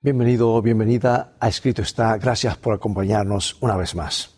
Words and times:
Bienvenido 0.00 0.62
bienvenida 0.62 1.36
a 1.40 1.48
Escrito 1.48 1.82
está. 1.82 2.16
Gracias 2.18 2.56
por 2.56 2.72
acompañarnos 2.72 3.56
una 3.60 3.76
vez 3.76 3.96
más. 3.96 4.36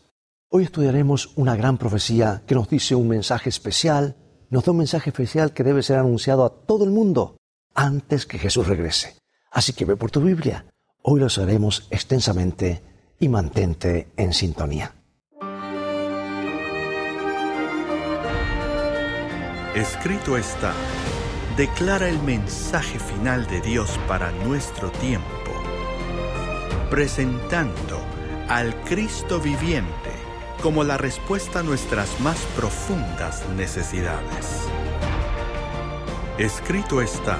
Hoy 0.48 0.64
estudiaremos 0.64 1.36
una 1.36 1.54
gran 1.54 1.76
profecía 1.76 2.42
que 2.46 2.54
nos 2.54 2.71
dice 2.71 2.94
un 2.94 3.08
mensaje 3.08 3.50
especial, 3.50 4.16
nos 4.48 4.64
da 4.64 4.72
un 4.72 4.78
mensaje 4.78 5.10
especial 5.10 5.52
que 5.52 5.62
debe 5.62 5.82
ser 5.82 5.98
anunciado 5.98 6.46
a 6.46 6.64
todo 6.64 6.84
el 6.84 6.90
mundo 6.90 7.36
antes 7.74 8.24
que 8.24 8.38
Jesús 8.38 8.68
regrese. 8.68 9.18
Así 9.52 9.74
que 9.74 9.84
ve 9.84 9.96
por 9.96 10.10
tu 10.10 10.22
Biblia. 10.22 10.64
Hoy 11.02 11.20
lo 11.20 11.27
haremos 11.27 11.88
extensamente 11.90 12.82
y 13.18 13.29
mantente 13.29 14.08
en 14.16 14.32
sintonía. 14.32 14.95
Escrito 19.74 20.38
está. 20.38 20.72
Declara 21.58 22.08
el 22.08 22.22
mensaje 22.22 22.98
final 22.98 23.46
de 23.46 23.61
Dios 23.61 24.00
para 24.08 24.32
nuestro 24.32 24.90
tiempo 24.92 25.39
presentando 26.90 28.00
al 28.49 28.75
Cristo 28.82 29.39
viviente 29.40 30.11
como 30.61 30.82
la 30.82 30.99
respuesta 30.99 31.61
a 31.61 31.63
nuestras 31.63 32.20
más 32.20 32.36
profundas 32.56 33.48
necesidades. 33.50 34.66
Escrito 36.36 37.00
está 37.00 37.39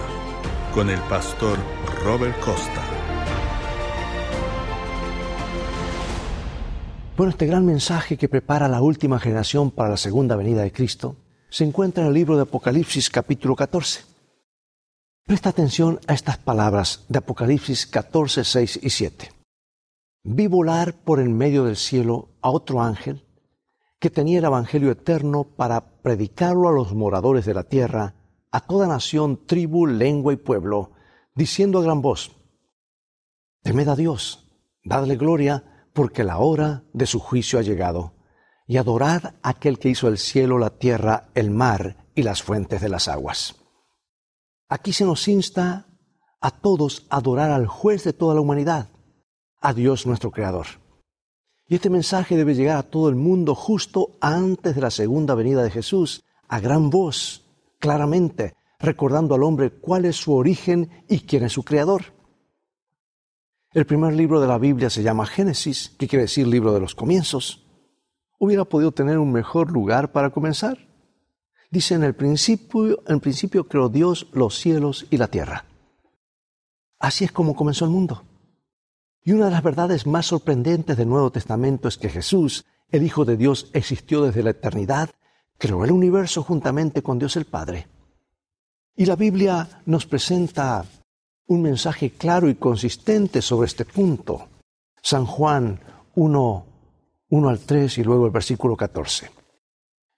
con 0.73 0.89
el 0.89 1.01
pastor 1.01 1.59
Robert 2.05 2.39
Costa. 2.39 2.81
Bueno, 7.17 7.31
este 7.31 7.47
gran 7.47 7.67
mensaje 7.67 8.17
que 8.17 8.29
prepara 8.29 8.69
la 8.69 8.81
última 8.81 9.19
generación 9.19 9.73
para 9.73 9.91
la 9.91 9.97
segunda 9.97 10.37
venida 10.37 10.63
de 10.63 10.73
Cristo 10.73 11.17
se 11.51 11.65
encuentra 11.65 12.05
en 12.05 12.09
el 12.09 12.15
libro 12.15 12.37
de 12.37 12.43
Apocalipsis 12.43 13.11
capítulo 13.11 13.57
14. 13.57 14.05
Presta 15.27 15.49
atención 15.49 15.99
a 16.07 16.15
estas 16.15 16.39
palabras 16.39 17.05
de 17.09 17.19
Apocalipsis 17.19 17.87
14, 17.87 18.45
6 18.45 18.81
y 18.83 18.91
7 18.91 19.40
vi 20.23 20.47
volar 20.47 20.95
por 21.03 21.21
en 21.21 21.37
medio 21.37 21.65
del 21.65 21.77
cielo 21.77 22.29
a 22.43 22.51
otro 22.51 22.83
ángel 22.83 23.27
que 23.99 24.11
tenía 24.11 24.39
el 24.39 24.45
Evangelio 24.45 24.91
eterno 24.91 25.45
para 25.45 26.01
predicarlo 26.03 26.69
a 26.69 26.73
los 26.73 26.95
moradores 26.95 27.45
de 27.45 27.53
la 27.53 27.65
tierra, 27.65 28.15
a 28.51 28.61
toda 28.67 28.87
nación, 28.87 29.47
tribu, 29.47 29.87
lengua 29.87 30.33
y 30.33 30.37
pueblo, 30.37 30.93
diciendo 31.35 31.79
a 31.79 31.83
gran 31.83 32.01
voz, 32.01 32.35
Temed 33.63 33.89
a 33.89 33.97
Dios, 33.97 34.51
dadle 34.83 35.17
gloria, 35.17 35.89
porque 35.93 36.25
la 36.25 36.39
hora 36.39 36.85
de 36.95 37.05
su 37.05 37.21
juicio 37.21 37.59
ha 37.59 37.63
llegado, 37.63 38.15
y 38.67 38.79
adorad 38.79 39.35
a 39.43 39.51
aquel 39.51 39.79
que 39.79 39.91
hizo 39.91 40.09
el 40.09 40.17
cielo, 40.17 40.59
la 40.59 40.71
tierra, 40.71 41.29
el 41.35 41.51
mar 41.51 42.07
y 42.15 42.23
las 42.23 42.43
fuentes 42.43 42.81
de 42.81 42.89
las 42.89 43.07
aguas. 43.07 43.57
Aquí 44.69 44.95
se 44.95 45.05
nos 45.05 45.29
insta 45.29 45.89
a 46.41 46.51
todos 46.51 47.07
a 47.11 47.17
adorar 47.17 47.51
al 47.51 47.67
juez 47.67 48.03
de 48.05 48.15
toda 48.15 48.35
la 48.35 48.41
humanidad, 48.41 48.89
a 49.61 49.75
Dios 49.75 50.07
nuestro 50.07 50.31
Creador. 50.31 50.67
Y 51.67 51.77
este 51.77 51.91
mensaje 51.91 52.37
debe 52.37 52.55
llegar 52.55 52.79
a 52.79 52.83
todo 52.83 53.09
el 53.09 53.15
mundo 53.15 53.55
justo 53.55 54.17
antes 54.21 54.75
de 54.75 54.81
la 54.81 54.91
segunda 54.91 55.35
venida 55.35 55.63
de 55.63 55.71
Jesús, 55.71 56.25
a 56.49 56.59
gran 56.59 56.91
voz, 56.91 57.47
claramente, 57.79 58.55
recordando 58.81 59.35
al 59.35 59.45
hombre 59.45 59.71
cuál 59.71 60.05
es 60.05 60.17
su 60.17 60.35
origen 60.35 61.05
y 61.09 61.21
quién 61.21 61.45
es 61.45 61.53
su 61.53 61.63
Creador. 61.63 62.07
El 63.73 63.87
primer 63.87 64.15
libro 64.15 64.41
de 64.41 64.49
la 64.49 64.59
Biblia 64.59 64.91
se 64.91 65.05
llama 65.05 65.27
Génesis, 65.27 65.95
que 65.97 66.09
quiere 66.09 66.25
decir 66.25 66.47
libro 66.49 66.73
de 66.73 66.81
los 66.81 66.97
comienzos. 66.97 67.65
Hubiera 68.41 68.65
podido 68.65 68.91
tener 68.91 69.19
un 69.19 69.31
mejor 69.31 69.71
lugar 69.71 70.11
para 70.11 70.31
comenzar. 70.31 70.89
Dice 71.71 71.95
en 71.95 72.03
el 72.03 72.17
principio, 72.17 73.01
en 73.07 73.21
principio 73.21 73.69
creó 73.69 73.89
Dios 73.89 74.27
los 74.33 74.59
cielos 74.59 75.07
y 75.11 75.19
la 75.19 75.29
tierra. 75.29 75.67
Así 76.99 77.25
es 77.25 77.31
como 77.31 77.55
comenzó 77.55 77.85
el 77.85 77.93
mundo. 77.93 78.25
Y 79.23 79.33
una 79.33 79.47
de 79.47 79.51
las 79.51 79.63
verdades 79.63 80.07
más 80.07 80.27
sorprendentes 80.27 80.97
del 80.97 81.09
Nuevo 81.09 81.31
Testamento 81.31 81.89
es 81.89 81.99
que 81.99 82.09
Jesús, 82.09 82.65
el 82.89 83.03
Hijo 83.03 83.25
de 83.25 83.37
Dios, 83.37 83.71
existió 83.75 84.23
desde 84.23 84.43
la 84.43 84.51
eternidad, 84.51 85.11
creó 85.59 85.85
el 85.85 85.93
universo 85.93 86.43
juntamente 86.43 87.03
con 87.03 87.19
Dios 87.19 87.37
el 87.37 87.45
Padre. 87.45 87.87
Y 88.97 89.05
la 89.05 89.17
Biblia 89.17 89.83
nos 89.87 90.07
presenta 90.07 90.85
un 91.47 91.63
mensaje 91.63 92.11
claro 92.11 92.49
y 92.49 92.55
consistente 92.55 93.43
sobre 93.43 93.67
este 93.67 93.85
punto. 93.85 94.49
San 95.03 95.27
Juan 95.27 95.81
1, 96.15 96.67
1 97.29 97.49
al 97.49 97.59
3 97.59 97.99
y 97.99 98.05
luego 98.05 98.27
el 98.27 98.33
versículo 98.33 98.77
14. 98.77 99.31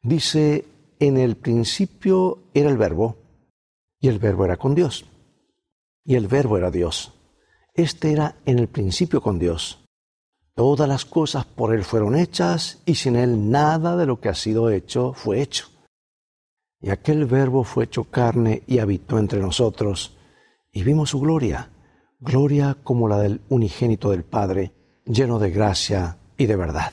Dice, 0.03 0.65
en 0.99 1.17
el 1.17 1.37
principio 1.37 2.39
era 2.55 2.71
el 2.71 2.77
verbo, 2.77 3.17
y 3.99 4.09
el 4.09 4.19
verbo 4.19 4.45
era 4.45 4.57
con 4.57 4.75
Dios, 4.75 5.07
y 6.05 6.15
el 6.17 6.29
verbo 6.29 6.59
era 6.59 6.71
Dios. 6.71 7.13
Este 7.75 8.13
era 8.13 8.37
en 8.45 8.59
el 8.59 8.69
principio 8.69 9.23
con 9.23 9.39
Dios. 9.39 9.83
Todas 10.55 10.87
las 10.87 11.07
cosas 11.07 11.47
por 11.47 11.75
Él 11.75 11.85
fueron 11.85 12.15
hechas 12.15 12.83
y 12.85 12.97
sin 12.97 13.17
Él 13.17 13.51
nada 13.51 13.97
de 13.97 14.05
lo 14.05 14.21
que 14.21 14.29
ha 14.29 14.35
sido 14.35 14.69
hecho 14.69 15.15
fue 15.15 15.41
hecho. 15.41 15.69
Y 16.81 16.91
aquel 16.91 17.25
verbo 17.25 17.65
fue 17.65 17.85
hecho 17.85 18.05
carne 18.05 18.63
y 18.67 18.79
habitó 18.79 19.19
entre 19.19 19.41
nosotros, 19.41 20.19
y 20.71 20.83
vimos 20.83 21.11
su 21.11 21.21
gloria, 21.21 21.71
gloria 22.21 22.77
como 22.83 23.09
la 23.09 23.19
del 23.19 23.41
unigénito 23.49 24.11
del 24.11 24.25
Padre, 24.25 24.73
lleno 25.07 25.39
de 25.39 25.51
gracia 25.51 26.19
y 26.37 26.47
de 26.47 26.57
verdad. 26.57 26.93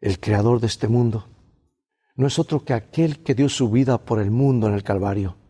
El 0.00 0.18
creador 0.18 0.60
de 0.60 0.68
este 0.68 0.88
mundo 0.88 1.28
no 2.14 2.26
es 2.26 2.38
otro 2.38 2.64
que 2.64 2.72
aquel 2.72 3.22
que 3.22 3.34
dio 3.34 3.50
su 3.50 3.70
vida 3.70 3.98
por 3.98 4.18
el 4.18 4.30
mundo 4.30 4.68
en 4.68 4.74
el 4.74 4.82
Calvario 4.82 5.41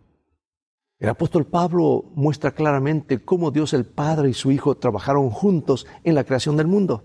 el 1.03 1.09
apóstol 1.09 1.47
Pablo 1.47 2.05
muestra 2.15 2.53
claramente 2.53 3.25
cómo 3.25 3.51
Dios 3.51 3.73
el 3.73 3.85
Padre 3.85 4.31
y 4.31 4.35
su 4.35 4.53
Hijo 4.53 4.77
trabajaron 4.77 5.31
juntos 5.31 5.85
en 6.05 6.15
la 6.15 6.23
creación 6.23 6.57
del 6.57 6.69
mundo. 6.69 7.03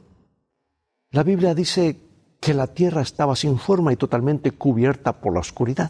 La 1.10 1.24
Biblia 1.24 1.56
dice 1.56 2.00
que 2.40 2.54
la 2.54 2.68
tierra 2.68 3.02
estaba 3.02 3.36
sin 3.36 3.58
forma 3.58 3.92
y 3.92 3.96
totalmente 3.96 4.52
cubierta 4.52 5.20
por 5.20 5.34
la 5.34 5.40
oscuridad. 5.40 5.90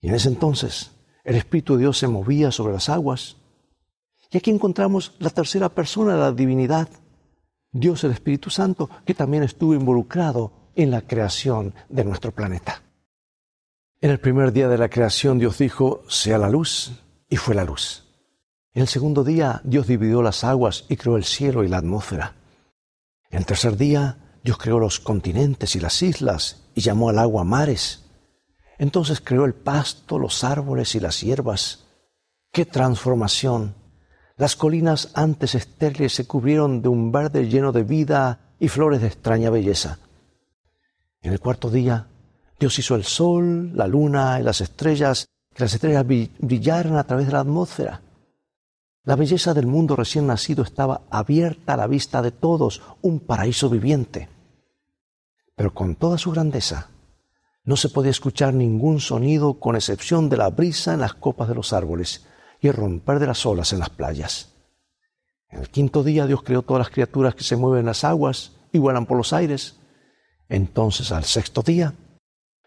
Y 0.00 0.08
en 0.08 0.14
ese 0.14 0.28
entonces 0.28 0.92
el 1.24 1.36
Espíritu 1.36 1.74
de 1.74 1.80
Dios 1.80 1.98
se 1.98 2.08
movía 2.08 2.50
sobre 2.50 2.72
las 2.72 2.88
aguas. 2.88 3.36
Y 4.30 4.38
aquí 4.38 4.50
encontramos 4.50 5.16
la 5.18 5.28
tercera 5.28 5.68
persona 5.68 6.14
de 6.14 6.20
la 6.20 6.32
divinidad, 6.32 6.88
Dios 7.70 8.02
el 8.04 8.12
Espíritu 8.12 8.48
Santo, 8.48 8.88
que 9.04 9.12
también 9.12 9.42
estuvo 9.42 9.74
involucrado 9.74 10.70
en 10.74 10.90
la 10.90 11.02
creación 11.02 11.74
de 11.90 12.02
nuestro 12.02 12.32
planeta. 12.32 12.82
En 14.02 14.10
el 14.10 14.18
primer 14.18 14.52
día 14.52 14.66
de 14.68 14.78
la 14.78 14.88
creación 14.88 15.38
Dios 15.38 15.58
dijo, 15.58 16.02
sea 16.08 16.38
la 16.38 16.48
luz, 16.48 16.92
y 17.28 17.36
fue 17.36 17.54
la 17.54 17.64
luz. 17.64 18.06
En 18.72 18.80
el 18.82 18.88
segundo 18.88 19.24
día 19.24 19.60
Dios 19.62 19.86
dividió 19.86 20.22
las 20.22 20.42
aguas 20.42 20.86
y 20.88 20.96
creó 20.96 21.18
el 21.18 21.24
cielo 21.24 21.64
y 21.64 21.68
la 21.68 21.76
atmósfera. 21.76 22.34
En 23.28 23.40
el 23.40 23.46
tercer 23.46 23.76
día 23.76 24.16
Dios 24.42 24.56
creó 24.56 24.78
los 24.78 25.00
continentes 25.00 25.76
y 25.76 25.80
las 25.80 26.00
islas 26.00 26.62
y 26.74 26.80
llamó 26.80 27.10
al 27.10 27.18
agua 27.18 27.44
mares. 27.44 28.06
Entonces 28.78 29.20
creó 29.20 29.44
el 29.44 29.52
pasto, 29.52 30.18
los 30.18 30.44
árboles 30.44 30.94
y 30.94 31.00
las 31.00 31.20
hierbas. 31.20 31.84
¡Qué 32.52 32.64
transformación! 32.64 33.74
Las 34.38 34.56
colinas 34.56 35.10
antes 35.12 35.54
estériles 35.54 36.14
se 36.14 36.26
cubrieron 36.26 36.80
de 36.80 36.88
un 36.88 37.12
verde 37.12 37.50
lleno 37.50 37.70
de 37.70 37.82
vida 37.82 38.54
y 38.58 38.68
flores 38.68 39.02
de 39.02 39.08
extraña 39.08 39.50
belleza. 39.50 39.98
En 41.20 41.34
el 41.34 41.40
cuarto 41.40 41.68
día 41.68 42.06
Dios 42.60 42.78
hizo 42.78 42.94
el 42.94 43.04
sol, 43.04 43.74
la 43.74 43.86
luna 43.86 44.38
y 44.38 44.42
las 44.42 44.60
estrellas, 44.60 45.30
que 45.54 45.64
las 45.64 45.72
estrellas 45.72 46.04
brillaran 46.06 46.96
a 46.96 47.04
través 47.04 47.26
de 47.26 47.32
la 47.32 47.40
atmósfera. 47.40 48.02
La 49.04 49.16
belleza 49.16 49.54
del 49.54 49.66
mundo 49.66 49.96
recién 49.96 50.26
nacido 50.26 50.62
estaba 50.62 51.00
abierta 51.10 51.72
a 51.72 51.78
la 51.78 51.86
vista 51.86 52.20
de 52.20 52.32
todos, 52.32 52.82
un 53.00 53.18
paraíso 53.20 53.70
viviente. 53.70 54.28
Pero 55.56 55.72
con 55.72 55.94
toda 55.94 56.18
su 56.18 56.32
grandeza, 56.32 56.90
no 57.64 57.76
se 57.76 57.88
podía 57.88 58.10
escuchar 58.10 58.52
ningún 58.52 59.00
sonido 59.00 59.54
con 59.54 59.74
excepción 59.74 60.28
de 60.28 60.36
la 60.36 60.50
brisa 60.50 60.92
en 60.92 61.00
las 61.00 61.14
copas 61.14 61.48
de 61.48 61.54
los 61.54 61.72
árboles 61.72 62.26
y 62.60 62.68
el 62.68 62.74
romper 62.74 63.20
de 63.20 63.26
las 63.26 63.46
olas 63.46 63.72
en 63.72 63.78
las 63.78 63.88
playas. 63.88 64.52
En 65.48 65.60
el 65.60 65.70
quinto 65.70 66.04
día 66.04 66.26
Dios 66.26 66.42
creó 66.42 66.60
todas 66.60 66.80
las 66.80 66.90
criaturas 66.90 67.34
que 67.34 67.42
se 67.42 67.56
mueven 67.56 67.80
en 67.80 67.86
las 67.86 68.04
aguas 68.04 68.52
y 68.70 68.78
vuelan 68.78 69.06
por 69.06 69.16
los 69.16 69.32
aires. 69.32 69.76
Entonces 70.50 71.10
al 71.10 71.24
sexto 71.24 71.62
día 71.62 71.94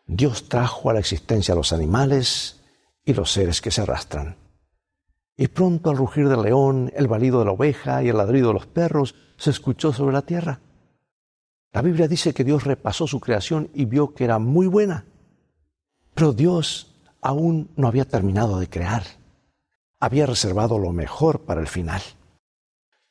Dios 0.05 0.49
trajo 0.49 0.89
a 0.89 0.93
la 0.93 0.99
existencia 0.99 1.53
a 1.53 1.57
los 1.57 1.73
animales 1.73 2.61
y 3.05 3.13
los 3.13 3.31
seres 3.31 3.61
que 3.61 3.71
se 3.71 3.81
arrastran. 3.81 4.37
Y 5.35 5.47
pronto 5.47 5.89
al 5.89 5.97
rugir 5.97 6.29
del 6.29 6.43
león, 6.43 6.91
el 6.95 7.07
balido 7.07 7.39
de 7.39 7.45
la 7.45 7.51
oveja 7.51 8.03
y 8.03 8.09
el 8.09 8.17
ladrido 8.17 8.49
de 8.49 8.53
los 8.53 8.67
perros 8.67 9.15
se 9.37 9.49
escuchó 9.49 9.91
sobre 9.91 10.13
la 10.13 10.21
tierra. 10.21 10.59
La 11.71 11.81
Biblia 11.81 12.07
dice 12.07 12.33
que 12.33 12.43
Dios 12.43 12.65
repasó 12.65 13.07
su 13.07 13.19
creación 13.19 13.69
y 13.73 13.85
vio 13.85 14.13
que 14.13 14.25
era 14.25 14.37
muy 14.37 14.67
buena. 14.67 15.05
Pero 16.13 16.33
Dios 16.33 16.95
aún 17.19 17.71
no 17.75 17.87
había 17.87 18.05
terminado 18.05 18.59
de 18.59 18.69
crear. 18.69 19.03
Había 19.99 20.27
reservado 20.27 20.77
lo 20.77 20.91
mejor 20.91 21.41
para 21.41 21.61
el 21.61 21.67
final. 21.67 22.01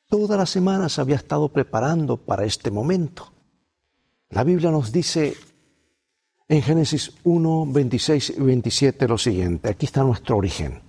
Todas 0.07 0.37
las 0.37 0.49
semanas 0.49 0.99
había 0.99 1.15
estado 1.15 1.49
preparando 1.49 2.17
para 2.17 2.45
este 2.45 2.71
momento. 2.71 3.33
La 4.29 4.43
Biblia 4.43 4.71
nos 4.71 4.91
dice 4.91 5.35
en 6.47 6.61
Génesis 6.61 7.13
1, 7.23 7.65
26 7.67 8.33
y 8.37 8.41
27 8.41 9.07
lo 9.07 9.17
siguiente. 9.17 9.69
Aquí 9.69 9.85
está 9.85 10.03
nuestro 10.03 10.37
origen. 10.37 10.81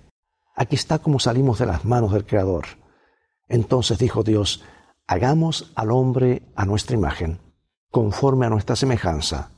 Aquí 0.55 0.75
está 0.75 0.99
cómo 0.99 1.19
salimos 1.19 1.59
de 1.59 1.65
las 1.65 1.85
manos 1.85 2.13
del 2.13 2.25
Creador. 2.25 2.65
Entonces 3.47 3.97
dijo 3.97 4.23
Dios, 4.23 4.63
hagamos 5.07 5.71
al 5.75 5.91
hombre 5.91 6.43
a 6.55 6.65
nuestra 6.65 6.95
imagen, 6.95 7.39
conforme 7.91 8.45
a 8.45 8.49
nuestra 8.49 8.75
semejanza. 8.75 9.51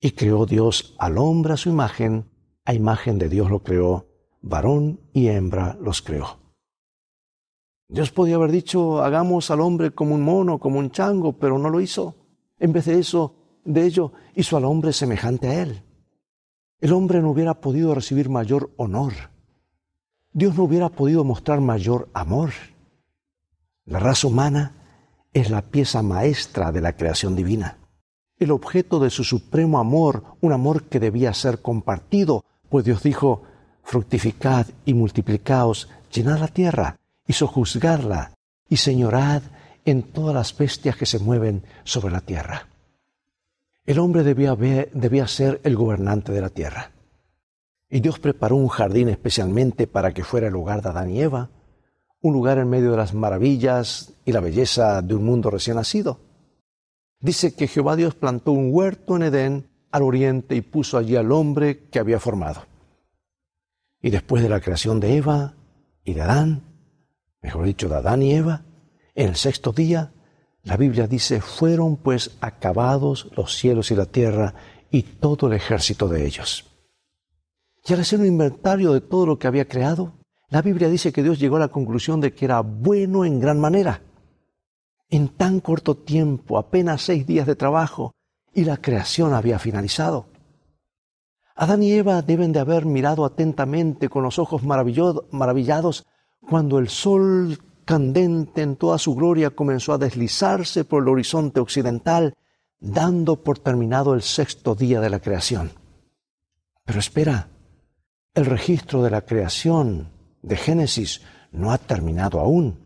Y 0.00 0.12
creó 0.12 0.46
Dios 0.46 0.96
al 0.98 1.18
hombre 1.18 1.54
a 1.54 1.56
su 1.56 1.68
imagen, 1.68 2.30
a 2.64 2.74
imagen 2.74 3.18
de 3.18 3.28
Dios 3.28 3.50
lo 3.50 3.62
creó, 3.62 4.08
varón 4.40 5.00
y 5.12 5.28
hembra 5.28 5.76
los 5.80 6.02
creó. 6.02 6.38
Dios 7.88 8.10
podía 8.10 8.36
haber 8.36 8.50
dicho, 8.50 9.02
hagamos 9.02 9.50
al 9.50 9.60
hombre 9.60 9.90
como 9.90 10.14
un 10.14 10.22
mono, 10.22 10.58
como 10.58 10.78
un 10.78 10.90
chango, 10.90 11.34
pero 11.38 11.58
no 11.58 11.68
lo 11.68 11.80
hizo. 11.80 12.16
En 12.58 12.72
vez 12.72 12.86
de 12.86 12.98
eso, 12.98 13.41
de 13.64 13.84
ello, 13.84 14.12
hizo 14.34 14.56
al 14.56 14.64
hombre 14.64 14.92
semejante 14.92 15.48
a 15.48 15.62
él. 15.62 15.82
El 16.80 16.92
hombre 16.92 17.20
no 17.20 17.30
hubiera 17.30 17.54
podido 17.54 17.94
recibir 17.94 18.28
mayor 18.28 18.72
honor. 18.76 19.12
Dios 20.32 20.56
no 20.56 20.64
hubiera 20.64 20.88
podido 20.88 21.24
mostrar 21.24 21.60
mayor 21.60 22.08
amor. 22.14 22.50
La 23.84 23.98
raza 23.98 24.26
humana 24.26 24.82
es 25.32 25.50
la 25.50 25.62
pieza 25.62 26.02
maestra 26.02 26.72
de 26.72 26.80
la 26.80 26.94
creación 26.94 27.36
divina, 27.36 27.78
el 28.38 28.50
objeto 28.50 28.98
de 28.98 29.10
su 29.10 29.24
supremo 29.24 29.78
amor, 29.78 30.24
un 30.40 30.52
amor 30.52 30.84
que 30.84 31.00
debía 31.00 31.32
ser 31.34 31.62
compartido, 31.62 32.44
pues 32.68 32.84
Dios 32.84 33.02
dijo, 33.02 33.42
fructificad 33.82 34.66
y 34.84 34.94
multiplicaos, 34.94 35.88
llenad 36.12 36.40
la 36.40 36.48
tierra 36.48 36.96
y 37.26 37.32
sojuzgarla 37.32 38.34
y 38.68 38.76
señorad 38.76 39.42
en 39.84 40.02
todas 40.02 40.34
las 40.34 40.56
bestias 40.56 40.96
que 40.96 41.06
se 41.06 41.18
mueven 41.18 41.64
sobre 41.84 42.12
la 42.12 42.20
tierra. 42.20 42.68
El 43.84 43.98
hombre 43.98 44.22
debía, 44.22 45.26
ser 45.26 45.60
el 45.64 45.74
gobernante 45.74 46.30
de 46.30 46.40
la 46.40 46.50
tierra. 46.50 46.92
Y 47.90 48.00
Dios 48.00 48.20
preparó 48.20 48.54
un 48.56 48.68
jardín 48.68 49.08
especialmente 49.08 49.88
para 49.88 50.14
que 50.14 50.22
fuera 50.22 50.46
el 50.46 50.54
hogar 50.54 50.82
de 50.82 50.90
Adán 50.90 51.10
y 51.10 51.20
Eva, 51.20 51.50
un 52.20 52.32
lugar 52.32 52.58
en 52.58 52.70
medio 52.70 52.92
de 52.92 52.96
las 52.96 53.12
maravillas 53.12 54.14
y 54.24 54.30
la 54.30 54.40
belleza 54.40 55.02
de 55.02 55.14
un 55.16 55.24
mundo 55.24 55.50
recién 55.50 55.76
nacido. 55.76 56.20
Dice 57.20 57.54
que 57.54 57.66
Jehová 57.66 57.96
Dios 57.96 58.14
plantó 58.14 58.52
un 58.52 58.70
huerto 58.72 59.16
en 59.16 59.22
Edén 59.24 59.68
al 59.90 60.02
oriente 60.02 60.54
y 60.54 60.60
puso 60.60 60.96
allí 60.96 61.16
al 61.16 61.32
hombre 61.32 61.88
que 61.88 61.98
había 61.98 62.20
formado. 62.20 62.64
Y 64.00 64.10
después 64.10 64.42
de 64.44 64.48
la 64.48 64.60
creación 64.60 65.00
de 65.00 65.16
Eva 65.16 65.54
y 66.04 66.14
de 66.14 66.22
Adán, 66.22 66.62
mejor 67.42 67.64
dicho, 67.64 67.88
de 67.88 67.96
Adán 67.96 68.22
y 68.22 68.32
Eva, 68.32 68.62
en 69.14 69.28
el 69.28 69.36
sexto 69.36 69.72
día, 69.72 70.12
la 70.64 70.76
Biblia 70.76 71.06
dice, 71.06 71.40
fueron 71.40 71.96
pues 71.96 72.36
acabados 72.40 73.28
los 73.36 73.56
cielos 73.56 73.90
y 73.90 73.96
la 73.96 74.06
tierra 74.06 74.54
y 74.90 75.02
todo 75.02 75.48
el 75.48 75.54
ejército 75.54 76.08
de 76.08 76.24
ellos. 76.24 76.66
Y 77.84 77.92
al 77.92 78.00
hacer 78.00 78.20
un 78.20 78.26
inventario 78.26 78.92
de 78.92 79.00
todo 79.00 79.26
lo 79.26 79.38
que 79.38 79.48
había 79.48 79.66
creado, 79.66 80.12
la 80.48 80.62
Biblia 80.62 80.88
dice 80.88 81.12
que 81.12 81.22
Dios 81.22 81.40
llegó 81.40 81.56
a 81.56 81.60
la 81.60 81.68
conclusión 81.68 82.20
de 82.20 82.32
que 82.32 82.44
era 82.44 82.60
bueno 82.60 83.24
en 83.24 83.40
gran 83.40 83.58
manera. 83.58 84.02
En 85.08 85.28
tan 85.28 85.60
corto 85.60 85.96
tiempo, 85.96 86.58
apenas 86.58 87.02
seis 87.02 87.26
días 87.26 87.46
de 87.46 87.56
trabajo, 87.56 88.14
y 88.54 88.64
la 88.64 88.76
creación 88.76 89.34
había 89.34 89.58
finalizado. 89.58 90.26
Adán 91.56 91.82
y 91.82 91.92
Eva 91.92 92.22
deben 92.22 92.52
de 92.52 92.60
haber 92.60 92.86
mirado 92.86 93.24
atentamente 93.24 94.08
con 94.08 94.22
los 94.22 94.38
ojos 94.38 94.62
maravillados 94.62 96.06
cuando 96.40 96.78
el 96.78 96.88
sol 96.88 97.58
candente 97.84 98.62
en 98.62 98.76
toda 98.76 98.98
su 98.98 99.14
gloria 99.14 99.50
comenzó 99.50 99.92
a 99.92 99.98
deslizarse 99.98 100.84
por 100.84 101.02
el 101.02 101.08
horizonte 101.08 101.60
occidental, 101.60 102.34
dando 102.80 103.36
por 103.42 103.58
terminado 103.58 104.14
el 104.14 104.22
sexto 104.22 104.74
día 104.74 105.00
de 105.00 105.10
la 105.10 105.20
creación. 105.20 105.72
Pero 106.84 106.98
espera, 106.98 107.48
el 108.34 108.46
registro 108.46 109.02
de 109.02 109.10
la 109.10 109.22
creación 109.22 110.08
de 110.42 110.56
Génesis 110.56 111.22
no 111.52 111.70
ha 111.70 111.78
terminado 111.78 112.40
aún. 112.40 112.78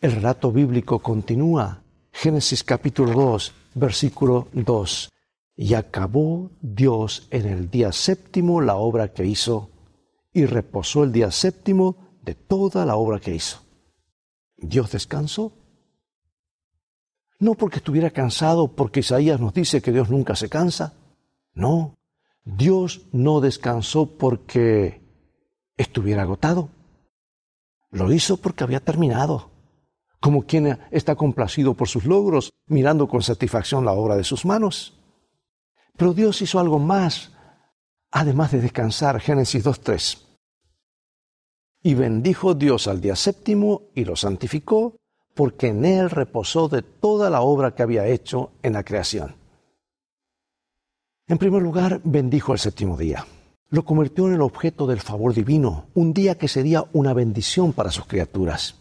El 0.00 0.12
relato 0.12 0.52
bíblico 0.52 0.98
continúa. 0.98 1.82
Génesis 2.12 2.62
capítulo 2.62 3.12
2, 3.12 3.54
versículo 3.74 4.48
2. 4.52 5.10
Y 5.56 5.74
acabó 5.74 6.50
Dios 6.60 7.28
en 7.30 7.46
el 7.46 7.70
día 7.70 7.92
séptimo 7.92 8.60
la 8.60 8.76
obra 8.76 9.12
que 9.12 9.24
hizo, 9.24 9.70
y 10.32 10.46
reposó 10.46 11.04
el 11.04 11.12
día 11.12 11.30
séptimo 11.30 11.96
de 12.22 12.34
toda 12.34 12.84
la 12.84 12.96
obra 12.96 13.20
que 13.20 13.34
hizo. 13.34 13.62
Dios 14.62 14.92
descansó. 14.92 15.52
No 17.38 17.54
porque 17.54 17.78
estuviera 17.78 18.10
cansado, 18.10 18.68
porque 18.68 19.00
Isaías 19.00 19.40
nos 19.40 19.52
dice 19.52 19.82
que 19.82 19.92
Dios 19.92 20.08
nunca 20.08 20.36
se 20.36 20.48
cansa. 20.48 20.94
No, 21.54 21.96
Dios 22.44 23.02
no 23.12 23.40
descansó 23.40 24.06
porque 24.06 25.02
estuviera 25.76 26.22
agotado. 26.22 26.70
Lo 27.90 28.12
hizo 28.12 28.36
porque 28.36 28.64
había 28.64 28.80
terminado, 28.80 29.50
como 30.20 30.46
quien 30.46 30.78
está 30.92 31.16
complacido 31.16 31.74
por 31.74 31.88
sus 31.88 32.06
logros, 32.06 32.52
mirando 32.66 33.08
con 33.08 33.22
satisfacción 33.22 33.84
la 33.84 33.92
obra 33.92 34.16
de 34.16 34.24
sus 34.24 34.46
manos. 34.46 34.98
Pero 35.96 36.14
Dios 36.14 36.40
hizo 36.40 36.58
algo 36.58 36.78
más, 36.78 37.32
además 38.10 38.52
de 38.52 38.60
descansar. 38.60 39.20
Génesis 39.20 39.64
2.3. 39.64 40.31
Y 41.82 41.94
bendijo 41.94 42.54
Dios 42.54 42.86
al 42.86 43.00
día 43.00 43.16
séptimo 43.16 43.82
y 43.94 44.04
lo 44.04 44.14
santificó, 44.14 44.96
porque 45.34 45.68
en 45.68 45.84
él 45.84 46.10
reposó 46.10 46.68
de 46.68 46.82
toda 46.82 47.30
la 47.30 47.40
obra 47.40 47.74
que 47.74 47.82
había 47.82 48.06
hecho 48.06 48.52
en 48.62 48.74
la 48.74 48.84
creación. 48.84 49.34
En 51.26 51.38
primer 51.38 51.62
lugar, 51.62 52.00
bendijo 52.04 52.52
el 52.52 52.58
séptimo 52.58 52.96
día. 52.96 53.26
Lo 53.70 53.84
convirtió 53.84 54.28
en 54.28 54.34
el 54.34 54.42
objeto 54.42 54.86
del 54.86 55.00
favor 55.00 55.32
divino, 55.32 55.86
un 55.94 56.12
día 56.12 56.36
que 56.36 56.46
sería 56.46 56.84
una 56.92 57.14
bendición 57.14 57.72
para 57.72 57.90
sus 57.90 58.06
criaturas. 58.06 58.76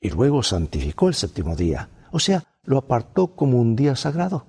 Y 0.00 0.10
luego 0.10 0.42
santificó 0.42 1.08
el 1.08 1.14
séptimo 1.14 1.56
día, 1.56 1.88
o 2.12 2.20
sea, 2.20 2.44
lo 2.62 2.78
apartó 2.78 3.34
como 3.34 3.58
un 3.58 3.74
día 3.74 3.96
sagrado. 3.96 4.46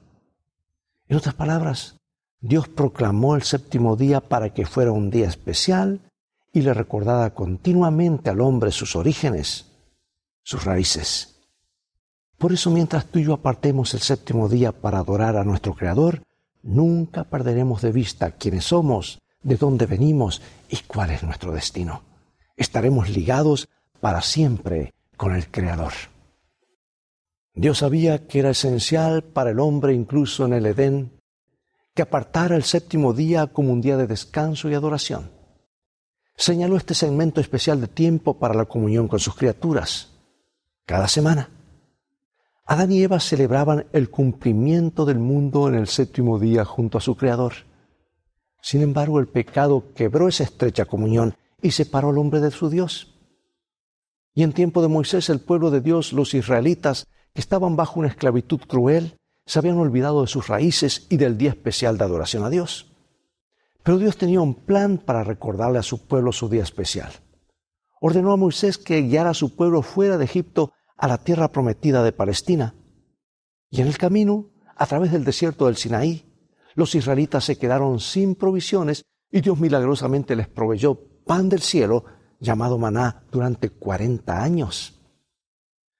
En 1.08 1.18
otras 1.18 1.36
palabras, 1.36 1.98
Dios 2.42 2.68
proclamó 2.68 3.36
el 3.36 3.44
séptimo 3.44 3.96
día 3.96 4.22
para 4.22 4.54
que 4.54 4.66
fuera 4.66 4.92
un 4.92 5.10
día 5.10 5.28
especial 5.28 6.02
y 6.56 6.62
le 6.62 6.74
recordara 6.74 7.32
continuamente 7.32 8.30
al 8.30 8.40
hombre 8.40 8.72
sus 8.72 8.96
orígenes, 8.96 9.66
sus 10.42 10.64
raíces. 10.64 11.36
Por 12.38 12.54
eso 12.54 12.72
mientras 12.72 13.08
tú 13.08 13.20
y 13.20 13.26
yo 13.26 13.34
apartemos 13.34 13.94
el 13.94 14.00
séptimo 14.00 14.48
día 14.48 14.72
para 14.72 15.00
adorar 15.00 15.36
a 15.36 15.44
nuestro 15.44 15.74
Creador, 15.74 16.24
nunca 16.64 17.26
perderemos 17.26 17.82
de 17.82 17.92
vista 17.92 18.32
quiénes 18.32 18.64
somos, 18.64 19.20
de 19.44 19.58
dónde 19.58 19.86
venimos 19.86 20.42
y 20.70 20.78
cuál 20.88 21.12
es 21.12 21.24
nuestro 21.24 21.52
destino. 21.52 22.04
Estaremos 22.56 23.10
ligados 23.10 23.68
para 24.00 24.22
siempre 24.22 24.94
con 25.18 25.36
el 25.36 25.52
Creador. 25.52 25.92
Dios 27.54 27.80
sabía 27.80 28.28
que 28.28 28.40
era 28.40 28.52
esencial 28.52 29.26
para 29.26 29.50
el 29.50 29.60
hombre, 29.60 29.94
incluso 29.94 30.46
en 30.46 30.54
el 30.54 30.66
Edén, 30.68 31.12
que 31.94 32.04
apartara 32.04 32.56
el 32.56 32.64
séptimo 32.64 33.12
día 33.12 33.48
como 33.48 33.74
un 33.74 33.82
día 33.82 33.98
de 33.98 34.08
descanso 34.08 34.70
y 34.70 34.74
adoración. 34.74 35.35
Señaló 36.38 36.76
este 36.76 36.94
segmento 36.94 37.40
especial 37.40 37.80
de 37.80 37.88
tiempo 37.88 38.38
para 38.38 38.54
la 38.54 38.66
comunión 38.66 39.08
con 39.08 39.20
sus 39.20 39.36
criaturas. 39.36 40.12
Cada 40.86 41.08
semana. 41.08 41.50
Adán 42.66 42.92
y 42.92 43.02
Eva 43.04 43.20
celebraban 43.20 43.86
el 43.94 44.10
cumplimiento 44.10 45.06
del 45.06 45.20
mundo 45.20 45.68
en 45.70 45.76
el 45.76 45.88
séptimo 45.88 46.40
día 46.40 46.66
junto 46.66 46.98
a 46.98 47.02
su 47.02 47.16
Creador. 47.16 47.54
Sin 48.62 48.82
embargo, 48.82 49.20
el 49.20 49.28
pecado 49.28 49.94
quebró 49.94 50.28
esa 50.28 50.44
estrecha 50.44 50.86
comunión 50.86 51.36
y 51.62 51.72
separó 51.72 52.10
al 52.10 52.18
hombre 52.18 52.42
de 52.42 52.52
su 52.52 52.70
Dios. 52.70 53.16
Y 54.34 54.44
en 54.44 54.52
tiempo 54.52 54.82
de 54.82 54.88
Moisés, 54.88 55.30
el 55.30 55.40
pueblo 55.40 55.72
de 55.72 55.82
Dios, 55.82 56.12
los 56.12 56.34
israelitas, 56.34 57.08
que 57.34 57.40
estaban 57.40 57.76
bajo 57.76 58.00
una 58.00 58.10
esclavitud 58.10 58.60
cruel, 58.68 59.18
se 59.46 59.60
habían 59.60 59.78
olvidado 59.78 60.22
de 60.22 60.28
sus 60.28 60.48
raíces 60.48 61.06
y 61.10 61.18
del 61.18 61.38
día 61.38 61.52
especial 61.52 61.98
de 61.98 62.04
adoración 62.04 62.44
a 62.44 62.50
Dios. 62.50 62.95
Pero 63.86 64.00
Dios 64.00 64.18
tenía 64.18 64.42
un 64.42 64.56
plan 64.56 64.98
para 64.98 65.24
recordarle 65.24 65.78
a 65.78 65.84
su 65.84 66.08
pueblo 66.08 66.32
su 66.32 66.50
día 66.50 66.64
especial. 66.64 67.12
Ordenó 68.02 68.32
a 68.32 68.36
Moisés 68.36 68.80
que 68.80 69.04
guiara 69.04 69.30
a 69.30 69.36
su 69.36 69.56
pueblo 69.56 69.84
fuera 69.84 70.18
de 70.18 70.26
Egipto 70.26 70.74
a 70.98 71.08
la 71.08 71.20
tierra 71.20 71.52
prometida 71.52 72.04
de 72.04 72.12
Palestina. 72.12 72.74
Y 73.70 73.82
en 73.82 73.88
el 73.88 74.00
camino, 74.00 74.50
a 74.76 74.88
través 74.88 75.12
del 75.12 75.24
desierto 75.24 75.68
del 75.68 75.76
Sinaí, 75.78 76.26
los 76.74 76.96
israelitas 76.96 77.44
se 77.44 77.60
quedaron 77.60 78.00
sin 78.00 78.34
provisiones 78.34 79.06
y 79.30 79.42
Dios 79.42 79.60
milagrosamente 79.60 80.36
les 80.36 80.48
proveyó 80.48 81.00
pan 81.24 81.48
del 81.48 81.62
cielo 81.62 82.06
llamado 82.40 82.80
maná 82.80 83.24
durante 83.32 83.70
cuarenta 83.70 84.42
años. 84.42 85.00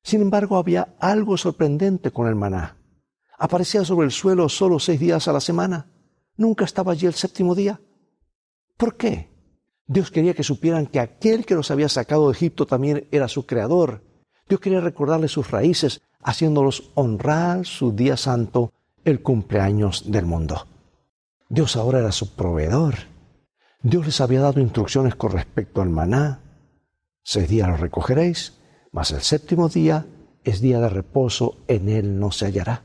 Sin 0.02 0.24
embargo, 0.24 0.58
había 0.58 0.96
algo 1.00 1.38
sorprendente 1.38 2.10
con 2.10 2.28
el 2.28 2.36
maná. 2.36 2.80
Aparecía 3.38 3.86
sobre 3.86 4.06
el 4.06 4.12
suelo 4.12 4.50
solo 4.50 4.80
seis 4.80 5.00
días 5.00 5.28
a 5.28 5.34
la 5.34 5.40
semana. 5.40 5.92
Nunca 6.38 6.66
estaba 6.66 6.92
allí 6.92 7.06
el 7.06 7.14
séptimo 7.14 7.56
día. 7.56 7.80
¿Por 8.78 8.96
qué? 8.96 9.30
Dios 9.88 10.12
quería 10.12 10.34
que 10.34 10.44
supieran 10.44 10.88
que 10.88 11.00
aquel 11.00 11.46
que 11.46 11.56
los 11.56 11.72
había 11.72 11.90
sacado 11.90 12.28
de 12.28 12.34
Egipto 12.34 12.66
también 12.66 13.08
era 13.12 13.28
su 13.28 13.46
creador. 13.46 14.04
Dios 14.50 14.60
quería 14.60 14.82
recordarles 14.82 15.32
sus 15.32 15.52
raíces, 15.52 16.02
haciéndolos 16.22 16.92
honrar 16.96 17.66
su 17.66 17.92
día 17.92 18.18
santo, 18.18 18.74
el 19.04 19.22
cumpleaños 19.22 20.12
del 20.12 20.26
mundo. 20.26 20.68
Dios 21.50 21.76
ahora 21.76 22.00
era 22.00 22.12
su 22.12 22.36
proveedor. 22.36 22.96
Dios 23.82 24.06
les 24.06 24.20
había 24.22 24.42
dado 24.42 24.60
instrucciones 24.60 25.16
con 25.16 25.32
respecto 25.32 25.82
al 25.82 25.90
maná. 25.90 26.42
Seis 27.24 27.48
días 27.48 27.70
lo 27.70 27.78
recogeréis, 27.78 28.54
Mas 28.96 29.12
el 29.12 29.20
séptimo 29.20 29.68
día 29.68 30.06
es 30.46 30.62
día 30.62 30.80
de 30.80 30.88
reposo, 30.88 31.58
en 31.68 31.90
él 31.90 32.18
no 32.18 32.32
se 32.32 32.46
hallará. 32.46 32.84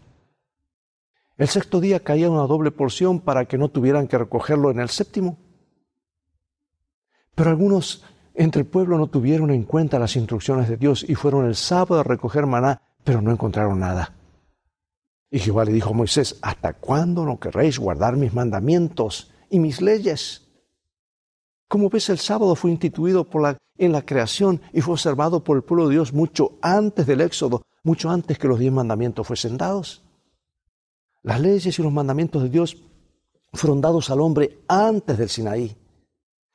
El 1.41 1.49
sexto 1.49 1.81
día 1.81 2.01
caía 2.01 2.29
una 2.29 2.47
doble 2.47 2.71
porción 2.71 3.19
para 3.19 3.47
que 3.47 3.57
no 3.57 3.71
tuvieran 3.71 4.07
que 4.09 4.19
recogerlo 4.19 4.71
en 4.71 4.79
el 4.79 4.91
séptimo. 4.91 5.39
Pero 7.35 7.49
algunos 7.49 8.05
entre 8.35 8.61
el 8.61 8.69
pueblo 8.69 8.99
no 8.99 9.07
tuvieron 9.07 9.51
en 9.51 9.63
cuenta 9.63 9.99
las 9.99 10.17
instrucciones 10.17 10.69
de 10.69 10.77
Dios 10.77 11.03
y 11.09 11.15
fueron 11.15 11.47
el 11.47 11.55
sábado 11.55 11.99
a 11.99 12.05
recoger 12.05 12.45
maná, 12.45 12.83
pero 13.05 13.23
no 13.23 13.31
encontraron 13.31 13.81
nada. 13.81 14.13
Y 15.31 15.39
Jehová 15.39 15.65
le 15.65 15.73
dijo 15.73 15.89
a 15.89 15.95
Moisés, 15.95 16.39
¿hasta 16.43 16.75
cuándo 16.75 17.25
no 17.25 17.41
querréis 17.41 17.79
guardar 17.79 18.19
mis 18.19 18.35
mandamientos 18.35 19.31
y 19.49 19.61
mis 19.61 19.81
leyes? 19.81 20.47
Como 21.69 21.89
ves, 21.89 22.11
el 22.11 22.19
sábado 22.19 22.55
fue 22.55 22.71
instituido 22.71 23.27
en 23.79 23.93
la 23.93 24.03
creación 24.03 24.61
y 24.75 24.83
fue 24.83 24.93
observado 24.93 25.43
por 25.43 25.57
el 25.57 25.63
pueblo 25.63 25.89
de 25.89 25.95
Dios 25.95 26.13
mucho 26.13 26.59
antes 26.61 27.07
del 27.07 27.23
Éxodo, 27.23 27.63
mucho 27.83 28.11
antes 28.11 28.39
que 28.39 28.47
los 28.47 28.59
diez 28.59 28.75
mandamientos 28.75 29.27
fuesen 29.27 29.57
dados. 29.57 30.03
Las 31.23 31.41
leyes 31.41 31.79
y 31.79 31.83
los 31.83 31.93
mandamientos 31.93 32.43
de 32.43 32.49
Dios 32.49 32.77
fueron 33.53 33.81
dados 33.81 34.11
al 34.11 34.21
hombre 34.21 34.61
antes 34.69 35.19
del 35.19 35.29
Sinaí, 35.29 35.77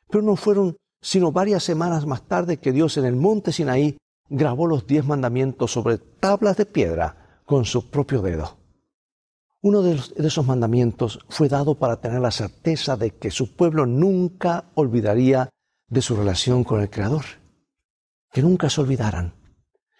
pero 0.10 0.24
no 0.24 0.36
fueron 0.36 0.78
sino 1.02 1.32
varias 1.32 1.64
semanas 1.64 2.06
más 2.08 2.24
tarde 2.24 2.58
que 2.58 2.72
Dios 2.72 2.98
en 2.98 3.06
el 3.06 3.16
monte 3.16 3.52
Sinaí 3.52 3.98
grabó 4.28 4.66
los 4.66 4.88
diez 4.88 5.06
mandamientos 5.06 5.72
sobre 5.72 6.00
tablas 6.00 6.58
de 6.58 6.66
piedra 6.66 7.42
con 7.46 7.66
su 7.66 7.92
propio 7.92 8.24
dedo. 8.24 8.58
Uno 9.62 9.82
de, 9.82 10.00
esos 10.18 10.46
mandamientos 10.46 11.20
fue 11.30 11.48
dado 11.48 11.76
para 11.76 12.02
tener 12.02 12.22
la 12.22 12.32
certeza 12.32 12.98
de 12.98 13.12
que 13.12 13.32
su 13.32 13.56
pueblo 13.56 13.86
nunca 13.86 14.66
olvidaría 14.76 15.50
de 15.88 16.02
su 16.02 16.16
relación 16.16 16.64
con 16.64 16.82
el 16.82 16.90
Creador, 16.90 17.26
que 18.32 18.42
nunca 18.42 18.70
se 18.70 18.82
olvidaran. 18.82 19.34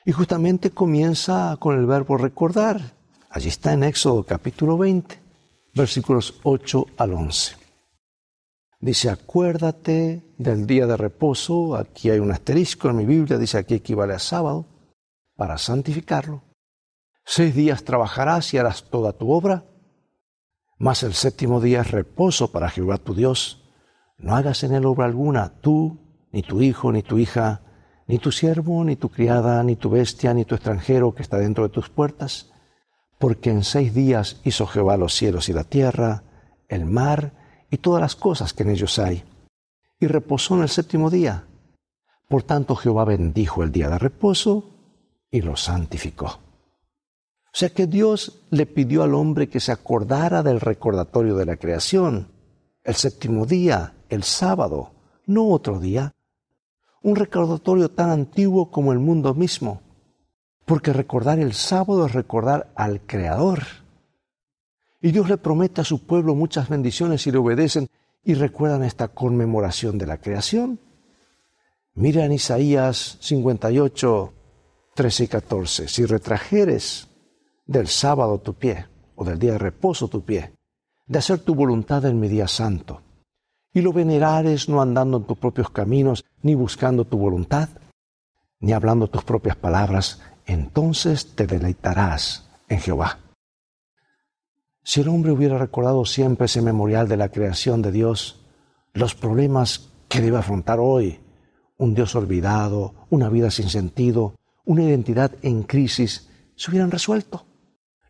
Y 0.06 0.12
justamente 0.12 0.72
comienza 0.72 1.56
con 1.60 1.78
el 1.78 1.86
verbo 1.86 2.18
recordar. 2.18 2.95
Allí 3.36 3.50
está 3.50 3.74
en 3.74 3.84
Éxodo 3.84 4.24
capítulo 4.24 4.78
20, 4.78 5.20
versículos 5.74 6.40
8 6.44 6.86
al 6.96 7.14
11. 7.16 7.58
Dice, 8.80 9.10
acuérdate 9.10 10.34
del 10.38 10.66
día 10.66 10.88
de 10.88 10.96
reposo, 10.96 11.76
aquí 11.76 12.10
hay 12.10 12.20
un 12.20 12.32
asterisco 12.32 12.90
en 12.90 12.96
mi 12.96 13.06
Biblia, 13.06 13.38
dice 13.38 13.58
aquí 13.58 13.74
equivale 13.74 14.14
a 14.14 14.20
sábado, 14.20 14.68
para 15.36 15.58
santificarlo. 15.58 16.44
Seis 17.26 17.54
días 17.54 17.84
trabajarás 17.84 18.54
y 18.54 18.58
harás 18.58 18.90
toda 18.90 19.12
tu 19.12 19.30
obra, 19.30 19.66
mas 20.78 21.04
el 21.04 21.14
séptimo 21.14 21.60
día 21.60 21.82
es 21.82 21.92
reposo 21.92 22.54
para 22.54 22.70
Jehová 22.70 23.00
tu 23.00 23.16
Dios. 23.16 23.70
No 24.18 24.34
hagas 24.38 24.64
en 24.64 24.74
él 24.74 24.86
obra 24.86 25.08
alguna, 25.08 25.60
tú, 25.60 26.00
ni 26.32 26.42
tu 26.42 26.62
hijo, 26.62 26.90
ni 26.94 27.04
tu 27.04 27.18
hija, 27.18 27.64
ni 28.08 28.18
tu 28.18 28.32
siervo, 28.32 28.86
ni 28.86 28.96
tu 28.96 29.10
criada, 29.10 29.62
ni 29.62 29.76
tu 29.76 29.90
bestia, 29.90 30.34
ni 30.34 30.46
tu 30.46 30.56
extranjero 30.56 31.14
que 31.14 31.22
está 31.22 31.38
dentro 31.38 31.66
de 31.66 31.74
tus 31.74 31.90
puertas, 31.90 32.54
porque 33.18 33.50
en 33.50 33.64
seis 33.64 33.94
días 33.94 34.42
hizo 34.44 34.68
Jehová 34.68 34.98
los 34.98 35.14
cielos 35.14 35.50
y 35.50 35.54
la 35.54 35.64
tierra, 35.64 36.24
el 36.68 36.86
mar 36.86 37.34
y 37.72 37.78
todas 37.78 38.02
las 38.02 38.16
cosas 38.16 38.54
que 38.54 38.64
en 38.64 38.70
ellos 38.70 39.00
hay, 39.00 39.24
y 40.00 40.08
reposó 40.08 40.56
en 40.56 40.64
el 40.64 40.70
séptimo 40.70 41.10
día. 41.10 41.46
Por 42.28 42.44
tanto 42.44 42.76
Jehová 42.76 43.06
bendijo 43.06 43.64
el 43.64 43.72
día 43.72 43.90
de 43.90 44.00
reposo 44.00 44.72
y 45.32 45.42
lo 45.42 45.56
santificó. 45.56 46.26
O 46.28 47.58
sea 47.58 47.70
que 47.70 47.88
Dios 47.88 48.42
le 48.50 48.66
pidió 48.66 49.04
al 49.04 49.14
hombre 49.14 49.48
que 49.48 49.62
se 49.62 49.72
acordara 49.72 50.44
del 50.44 50.60
recordatorio 50.60 51.36
de 51.36 51.46
la 51.46 51.56
creación, 51.56 52.28
el 52.84 52.96
séptimo 52.96 53.46
día, 53.46 53.94
el 54.10 54.24
sábado, 54.24 54.92
no 55.26 55.50
otro 55.50 55.80
día. 55.80 56.14
Un 57.02 57.16
recordatorio 57.16 57.90
tan 57.90 58.10
antiguo 58.10 58.72
como 58.72 58.92
el 58.92 59.00
mundo 59.00 59.34
mismo, 59.34 59.82
porque 60.66 60.94
recordar 60.94 61.40
el 61.40 61.54
sábado 61.54 62.08
es 62.08 62.14
recordar 62.14 62.72
al 62.76 63.02
Creador. 63.02 63.64
Y 65.02 65.12
Dios 65.12 65.30
le 65.30 65.38
promete 65.38 65.82
a 65.82 65.86
su 65.86 66.06
pueblo 66.06 66.34
muchas 66.34 66.68
bendiciones 66.68 67.22
si 67.22 67.32
le 67.32 67.38
obedecen 67.38 67.88
y 68.24 68.34
recuerdan 68.34 68.84
esta 68.84 69.10
conmemoración 69.10 70.00
de 70.00 70.08
la 70.08 70.18
creación. 70.18 70.80
Mira 71.94 72.26
en 72.26 72.32
Isaías 72.32 73.18
58, 73.22 74.34
13 74.96 75.24
y 75.24 75.28
14. 75.28 75.88
Si 75.88 76.06
retrajeres 76.06 77.08
del 77.68 77.88
sábado 77.88 78.40
tu 78.40 78.56
pie, 78.56 78.88
o 79.16 79.24
del 79.24 79.40
día 79.40 79.54
de 79.54 79.60
reposo 79.60 80.08
tu 80.08 80.26
pie, 80.26 80.54
de 81.06 81.20
hacer 81.20 81.40
tu 81.40 81.54
voluntad 81.54 82.04
en 82.06 82.20
mi 82.20 82.28
día 82.28 82.48
santo, 82.48 83.02
y 83.72 83.82
lo 83.82 83.94
venerares 83.94 84.68
no 84.68 84.82
andando 84.82 85.18
en 85.18 85.24
tus 85.26 85.38
propios 85.38 85.70
caminos, 85.70 86.26
ni 86.42 86.56
buscando 86.56 87.06
tu 87.06 87.18
voluntad, 87.18 87.70
ni 88.60 88.74
hablando 88.74 89.08
tus 89.08 89.24
propias 89.24 89.56
palabras, 89.56 90.20
entonces 90.46 91.36
te 91.36 91.48
deleitarás 91.48 92.50
en 92.68 92.80
Jehová. 92.80 93.20
Si 94.84 95.02
el 95.02 95.08
hombre 95.08 95.32
hubiera 95.32 95.58
recordado 95.58 96.06
siempre 96.06 96.46
ese 96.46 96.62
memorial 96.62 97.08
de 97.08 97.18
la 97.18 97.30
creación 97.30 97.82
de 97.82 97.92
Dios, 97.92 98.46
los 98.94 99.16
problemas 99.16 99.90
que 100.08 100.22
debe 100.22 100.38
afrontar 100.38 100.80
hoy, 100.80 101.20
un 101.78 101.96
Dios 101.96 102.16
olvidado, 102.16 102.94
una 103.10 103.30
vida 103.30 103.50
sin 103.52 103.70
sentido, 103.70 104.36
una 104.64 104.84
identidad 104.84 105.32
en 105.42 105.64
crisis, 105.64 106.30
se 106.56 106.72
hubieran 106.72 106.92
resuelto 106.92 107.46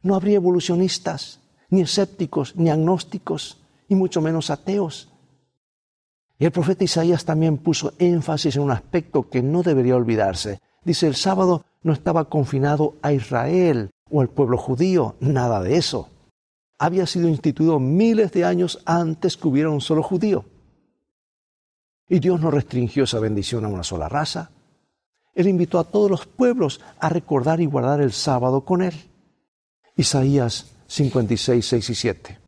no 0.05 0.13
habría 0.13 0.35
evolucionistas, 0.35 1.39
ni 1.71 1.81
escépticos, 1.81 2.55
ni 2.55 2.69
agnósticos, 2.69 3.57
y 3.89 3.95
mucho 3.95 4.21
menos 4.21 4.51
ateos. 4.51 5.11
Y 6.37 6.45
el 6.45 6.51
profeta 6.51 6.83
Isaías 6.83 7.25
también 7.25 7.57
puso 7.57 7.93
énfasis 7.97 8.55
en 8.55 8.61
un 8.61 8.71
aspecto 8.71 9.27
que 9.29 9.41
no 9.41 9.63
debería 9.63 9.95
olvidarse. 9.95 10.59
Dice, 10.83 11.07
el 11.07 11.15
sábado 11.15 11.65
no 11.85 11.93
estaba 11.93 12.29
confinado 12.29 12.95
a 13.03 13.13
Israel 13.13 13.91
o 14.09 14.21
al 14.21 14.29
pueblo 14.29 14.57
judío, 14.57 15.17
nada 15.19 15.61
de 15.61 15.77
eso. 15.77 16.09
Había 16.79 17.05
sido 17.05 17.29
instituido 17.29 17.79
miles 17.79 18.31
de 18.31 18.43
años 18.43 18.81
antes 18.85 19.37
que 19.37 19.47
hubiera 19.47 19.69
un 19.69 19.81
solo 19.81 20.01
judío. 20.01 20.45
Y 22.09 22.19
Dios 22.19 22.41
no 22.41 22.49
restringió 22.49 23.03
esa 23.03 23.19
bendición 23.19 23.65
a 23.65 23.67
una 23.67 23.83
sola 23.83 24.09
raza. 24.09 24.49
Él 25.35 25.47
invitó 25.47 25.77
a 25.77 25.83
todos 25.83 26.09
los 26.09 26.25
pueblos 26.25 26.81
a 26.99 27.07
recordar 27.09 27.61
y 27.61 27.67
guardar 27.67 28.01
el 28.01 28.13
sábado 28.13 28.61
con 28.61 28.81
Él. 28.81 28.95
Isaías 29.95 30.75
56, 30.87 31.63
6 31.63 31.89
y 31.91 31.95
7. 31.95 32.39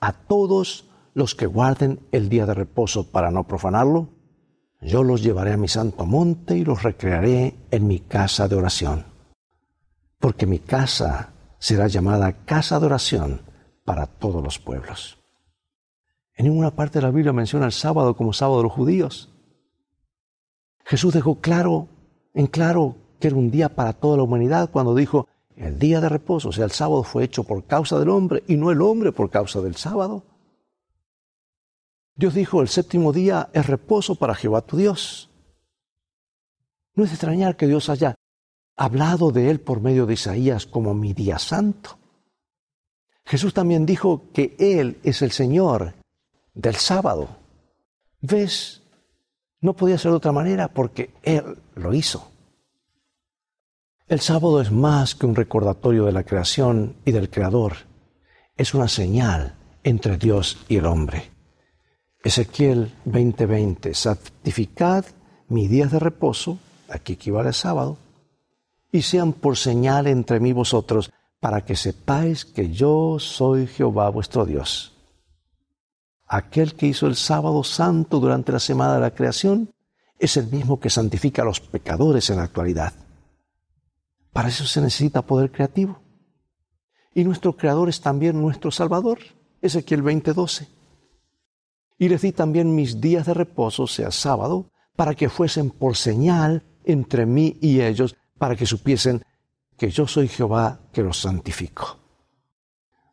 A 0.00 0.12
todos 0.12 0.90
los 1.14 1.36
que 1.36 1.46
guarden 1.46 2.00
el 2.10 2.28
día 2.28 2.44
de 2.44 2.54
reposo 2.54 3.12
para 3.12 3.30
no 3.30 3.46
profanarlo, 3.46 4.08
yo 4.80 5.02
los 5.02 5.22
llevaré 5.22 5.52
a 5.52 5.56
mi 5.56 5.68
santo 5.68 6.06
monte 6.06 6.56
y 6.56 6.64
los 6.64 6.82
recrearé 6.82 7.54
en 7.70 7.86
mi 7.86 8.00
casa 8.00 8.48
de 8.48 8.56
oración. 8.56 9.06
Porque 10.18 10.46
mi 10.46 10.58
casa 10.58 11.32
será 11.58 11.88
llamada 11.88 12.44
casa 12.44 12.78
de 12.78 12.86
oración 12.86 13.42
para 13.84 14.06
todos 14.06 14.42
los 14.42 14.58
pueblos. 14.58 15.18
En 16.34 16.46
ninguna 16.46 16.70
parte 16.70 16.98
de 17.00 17.02
la 17.02 17.10
Biblia 17.10 17.32
menciona 17.32 17.66
el 17.66 17.72
sábado 17.72 18.16
como 18.16 18.32
sábado 18.32 18.58
de 18.58 18.62
los 18.64 18.72
judíos. 18.72 19.30
Jesús 20.84 21.12
dejó 21.12 21.40
claro, 21.40 21.88
en 22.34 22.46
claro, 22.46 22.96
que 23.18 23.28
era 23.28 23.36
un 23.36 23.50
día 23.50 23.74
para 23.74 23.92
toda 23.92 24.16
la 24.16 24.22
humanidad 24.22 24.70
cuando 24.70 24.94
dijo, 24.94 25.26
el 25.56 25.78
día 25.78 26.00
de 26.00 26.08
reposo, 26.08 26.50
o 26.50 26.52
sea, 26.52 26.64
el 26.64 26.70
sábado 26.70 27.02
fue 27.02 27.24
hecho 27.24 27.42
por 27.42 27.64
causa 27.64 27.98
del 27.98 28.10
hombre 28.10 28.44
y 28.46 28.56
no 28.56 28.70
el 28.70 28.80
hombre 28.80 29.10
por 29.10 29.28
causa 29.28 29.60
del 29.60 29.74
sábado. 29.74 30.22
Dios 32.18 32.34
dijo, 32.34 32.60
el 32.62 32.68
séptimo 32.68 33.12
día 33.12 33.48
es 33.52 33.68
reposo 33.68 34.16
para 34.16 34.34
Jehová 34.34 34.62
tu 34.62 34.76
Dios. 34.76 35.30
No 36.96 37.04
es 37.04 37.12
extrañar 37.12 37.56
que 37.56 37.68
Dios 37.68 37.88
haya 37.88 38.16
hablado 38.76 39.30
de 39.30 39.50
él 39.50 39.60
por 39.60 39.80
medio 39.80 40.04
de 40.04 40.14
Isaías 40.14 40.66
como 40.66 40.94
mi 40.94 41.12
día 41.12 41.38
santo. 41.38 41.96
Jesús 43.24 43.54
también 43.54 43.86
dijo 43.86 44.32
que 44.32 44.56
Él 44.58 44.98
es 45.04 45.22
el 45.22 45.30
Señor 45.30 45.94
del 46.54 46.74
sábado. 46.74 47.28
¿Ves? 48.20 48.82
No 49.60 49.76
podía 49.76 49.96
ser 49.96 50.10
de 50.10 50.16
otra 50.16 50.32
manera 50.32 50.66
porque 50.66 51.14
Él 51.22 51.56
lo 51.76 51.94
hizo. 51.94 52.32
El 54.08 54.18
sábado 54.18 54.60
es 54.60 54.72
más 54.72 55.14
que 55.14 55.26
un 55.26 55.36
recordatorio 55.36 56.04
de 56.06 56.12
la 56.12 56.24
creación 56.24 56.96
y 57.04 57.12
del 57.12 57.30
Creador. 57.30 57.74
Es 58.56 58.74
una 58.74 58.88
señal 58.88 59.54
entre 59.84 60.16
Dios 60.16 60.64
y 60.68 60.78
el 60.78 60.86
hombre. 60.86 61.37
Ezequiel 62.22 62.92
20:20, 63.04 63.94
santificad 63.94 65.04
mis 65.48 65.70
días 65.70 65.92
de 65.92 65.98
reposo, 65.98 66.58
aquí 66.88 67.12
equivale 67.14 67.50
a 67.50 67.52
sábado, 67.52 67.96
y 68.90 69.02
sean 69.02 69.32
por 69.32 69.56
señal 69.56 70.06
entre 70.06 70.40
mí 70.40 70.52
vosotros, 70.52 71.10
para 71.40 71.64
que 71.64 71.76
sepáis 71.76 72.44
que 72.44 72.70
yo 72.70 73.18
soy 73.20 73.66
Jehová 73.66 74.10
vuestro 74.10 74.44
Dios. 74.44 74.94
Aquel 76.26 76.74
que 76.74 76.86
hizo 76.86 77.06
el 77.06 77.14
sábado 77.14 77.62
santo 77.62 78.18
durante 78.18 78.52
la 78.52 78.58
semana 78.58 78.94
de 78.94 79.00
la 79.00 79.14
creación 79.14 79.72
es 80.18 80.36
el 80.36 80.48
mismo 80.48 80.80
que 80.80 80.90
santifica 80.90 81.42
a 81.42 81.44
los 81.44 81.60
pecadores 81.60 82.28
en 82.30 82.36
la 82.36 82.42
actualidad. 82.42 82.92
Para 84.32 84.48
eso 84.48 84.64
se 84.66 84.80
necesita 84.80 85.22
poder 85.22 85.52
creativo. 85.52 86.00
Y 87.14 87.24
nuestro 87.24 87.56
Creador 87.56 87.88
es 87.88 88.00
también 88.00 88.40
nuestro 88.40 88.70
Salvador. 88.70 89.18
Ezequiel 89.62 90.02
20:12. 90.02 90.77
Y 91.98 92.08
les 92.08 92.22
di 92.22 92.32
también 92.32 92.74
mis 92.74 93.00
días 93.00 93.26
de 93.26 93.34
reposo, 93.34 93.86
sea 93.86 94.10
sábado, 94.10 94.70
para 94.96 95.14
que 95.14 95.28
fuesen 95.28 95.70
por 95.70 95.96
señal 95.96 96.62
entre 96.84 97.26
mí 97.26 97.58
y 97.60 97.80
ellos 97.80 98.16
para 98.38 98.56
que 98.56 98.66
supiesen 98.66 99.22
que 99.76 99.90
yo 99.90 100.06
soy 100.06 100.28
Jehová 100.28 100.80
que 100.92 101.02
los 101.02 101.20
santifico. 101.20 101.98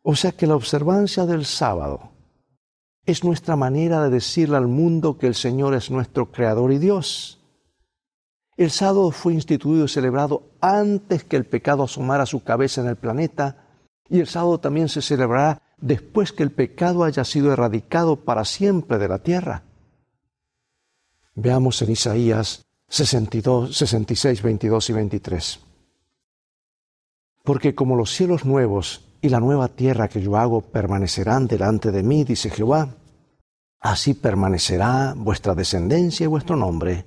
O 0.02 0.14
sea 0.14 0.32
que 0.32 0.46
la 0.46 0.56
observancia 0.56 1.26
del 1.26 1.44
sábado 1.44 2.12
es 3.04 3.22
nuestra 3.22 3.56
manera 3.56 4.02
de 4.02 4.10
decirle 4.10 4.56
al 4.56 4.66
mundo 4.66 5.18
que 5.18 5.26
el 5.28 5.34
Señor 5.34 5.74
es 5.74 5.90
nuestro 5.90 6.32
Creador 6.32 6.72
y 6.72 6.78
Dios. 6.78 7.40
El 8.56 8.70
sábado 8.70 9.10
fue 9.10 9.34
instituido 9.34 9.84
y 9.84 9.88
celebrado 9.88 10.50
antes 10.60 11.24
que 11.24 11.36
el 11.36 11.44
pecado 11.44 11.84
asomara 11.84 12.26
su 12.26 12.42
cabeza 12.42 12.80
en 12.80 12.88
el 12.88 12.96
planeta 12.96 13.64
y 14.08 14.20
el 14.20 14.26
sábado 14.26 14.58
también 14.58 14.88
se 14.88 15.02
celebrará 15.02 15.62
después 15.80 16.32
que 16.32 16.42
el 16.42 16.50
pecado 16.50 17.04
haya 17.04 17.24
sido 17.24 17.52
erradicado 17.52 18.16
para 18.16 18.44
siempre 18.44 18.98
de 18.98 19.08
la 19.08 19.18
tierra. 19.18 19.62
Veamos 21.34 21.82
en 21.82 21.90
Isaías 21.90 22.66
62, 22.88 23.76
66, 23.76 24.42
22 24.42 24.90
y 24.90 24.92
23. 24.92 25.60
Porque 27.44 27.74
como 27.74 27.96
los 27.96 28.10
cielos 28.10 28.44
nuevos 28.44 29.04
y 29.20 29.28
la 29.28 29.40
nueva 29.40 29.68
tierra 29.68 30.08
que 30.08 30.20
yo 30.20 30.36
hago 30.36 30.62
permanecerán 30.62 31.46
delante 31.46 31.90
de 31.92 32.02
mí, 32.02 32.24
dice 32.24 32.50
Jehová, 32.50 32.96
así 33.80 34.14
permanecerá 34.14 35.14
vuestra 35.16 35.54
descendencia 35.54 36.24
y 36.24 36.28
vuestro 36.28 36.56
nombre, 36.56 37.04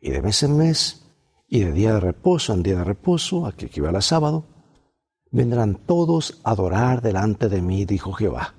y 0.00 0.10
de 0.10 0.22
mes 0.22 0.42
en 0.42 0.56
mes, 0.56 1.06
y 1.46 1.60
de 1.60 1.72
día 1.72 1.94
de 1.94 2.00
reposo 2.00 2.54
en 2.54 2.62
día 2.62 2.76
de 2.76 2.84
reposo, 2.84 3.46
aquí 3.46 3.66
equivale 3.66 3.98
a 3.98 4.02
sábado, 4.02 4.44
vendrán 5.30 5.74
todos 5.74 6.40
a 6.44 6.50
adorar 6.50 7.02
delante 7.02 7.48
de 7.48 7.62
mí, 7.62 7.84
dijo 7.84 8.12
Jehová. 8.12 8.54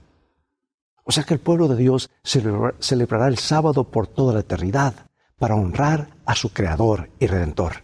O 1.04 1.12
sea 1.12 1.24
que 1.24 1.34
el 1.34 1.40
pueblo 1.40 1.68
de 1.68 1.76
Dios 1.76 2.10
celebrará 2.24 3.28
el 3.28 3.38
sábado 3.38 3.86
por 3.86 4.08
toda 4.08 4.34
la 4.34 4.42
eternidad 4.42 4.94
para 5.38 5.56
honrar 5.56 6.10
a 6.26 6.36
su 6.36 6.54
Creador 6.54 7.10
y 7.20 7.28
Redentor. 7.28 7.78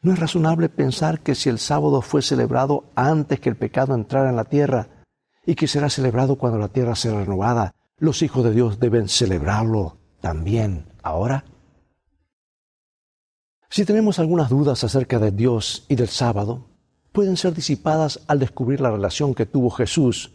No 0.00 0.12
es 0.12 0.18
razonable 0.18 0.68
pensar 0.68 1.20
que 1.20 1.34
si 1.34 1.48
el 1.48 1.58
sábado 1.58 2.00
fue 2.02 2.22
celebrado 2.22 2.84
antes 2.94 3.40
que 3.40 3.48
el 3.48 3.56
pecado 3.56 3.94
entrara 3.94 4.30
en 4.30 4.36
la 4.36 4.44
tierra 4.44 4.88
y 5.44 5.54
que 5.54 5.66
será 5.66 5.90
celebrado 5.90 6.36
cuando 6.36 6.58
la 6.58 6.68
tierra 6.68 6.94
será 6.94 7.18
renovada, 7.18 7.74
los 7.98 8.22
hijos 8.22 8.44
de 8.44 8.52
Dios 8.52 8.78
deben 8.78 9.08
celebrarlo 9.08 9.98
también 10.20 10.86
ahora. 11.02 11.44
Si 13.68 13.84
tenemos 13.84 14.18
algunas 14.18 14.48
dudas 14.48 14.82
acerca 14.84 15.18
de 15.18 15.30
Dios 15.30 15.84
y 15.88 15.96
del 15.96 16.08
sábado, 16.08 16.67
pueden 17.18 17.36
ser 17.36 17.52
disipadas 17.52 18.20
al 18.28 18.38
descubrir 18.38 18.80
la 18.80 18.92
relación 18.92 19.34
que 19.34 19.44
tuvo 19.44 19.70
Jesús 19.70 20.30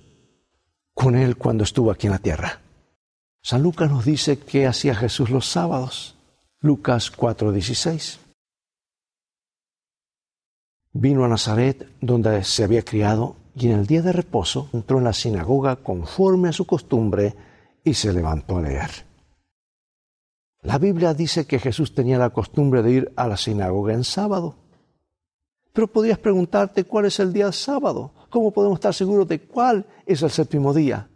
con 0.94 1.16
Él 1.16 1.38
cuando 1.38 1.64
estuvo 1.64 1.90
aquí 1.90 2.08
en 2.08 2.12
la 2.12 2.20
tierra. 2.20 2.60
San 3.42 3.64
Lucas 3.64 3.90
nos 3.90 4.04
dice 4.04 4.38
qué 4.38 4.68
hacía 4.68 4.94
Jesús 4.94 5.30
los 5.30 5.48
sábados. 5.48 6.18
Lucas 6.60 7.10
4:16. 7.10 8.20
Vino 10.92 11.24
a 11.24 11.30
Nazaret, 11.30 11.88
donde 12.02 12.44
se 12.44 12.66
había 12.66 12.84
criado, 12.84 13.38
y 13.56 13.68
en 13.68 13.80
el 13.80 13.88
día 13.88 14.02
de 14.02 14.12
reposo 14.12 14.68
entró 14.74 14.98
en 14.98 15.06
la 15.06 15.14
sinagoga 15.14 15.78
conforme 15.78 16.50
a 16.50 16.52
su 16.52 16.68
costumbre 16.68 17.34
y 17.82 17.94
se 17.94 18.12
levantó 18.12 18.58
a 18.58 18.62
leer. 18.62 18.92
La 20.64 20.80
Biblia 20.80 21.14
dice 21.14 21.48
que 21.48 21.60
Jesús 21.60 21.96
tenía 21.96 22.18
la 22.18 22.32
costumbre 22.32 22.84
de 22.84 22.92
ir 22.92 23.14
a 23.16 23.30
la 23.30 23.38
sinagoga 23.38 23.94
en 23.94 24.04
sábado. 24.04 24.63
Pero 25.74 25.88
podrías 25.88 26.20
preguntarte 26.20 26.84
cuál 26.84 27.06
es 27.06 27.20
el 27.20 27.34
día 27.34 27.52
sábado. 27.52 28.14
¿Cómo 28.30 28.52
podemos 28.52 28.78
estar 28.78 28.94
seguros 28.94 29.28
de 29.28 29.42
cuál 29.42 29.86
es 30.06 30.22
el 30.22 30.30
séptimo 30.30 30.74
día? 30.74 31.10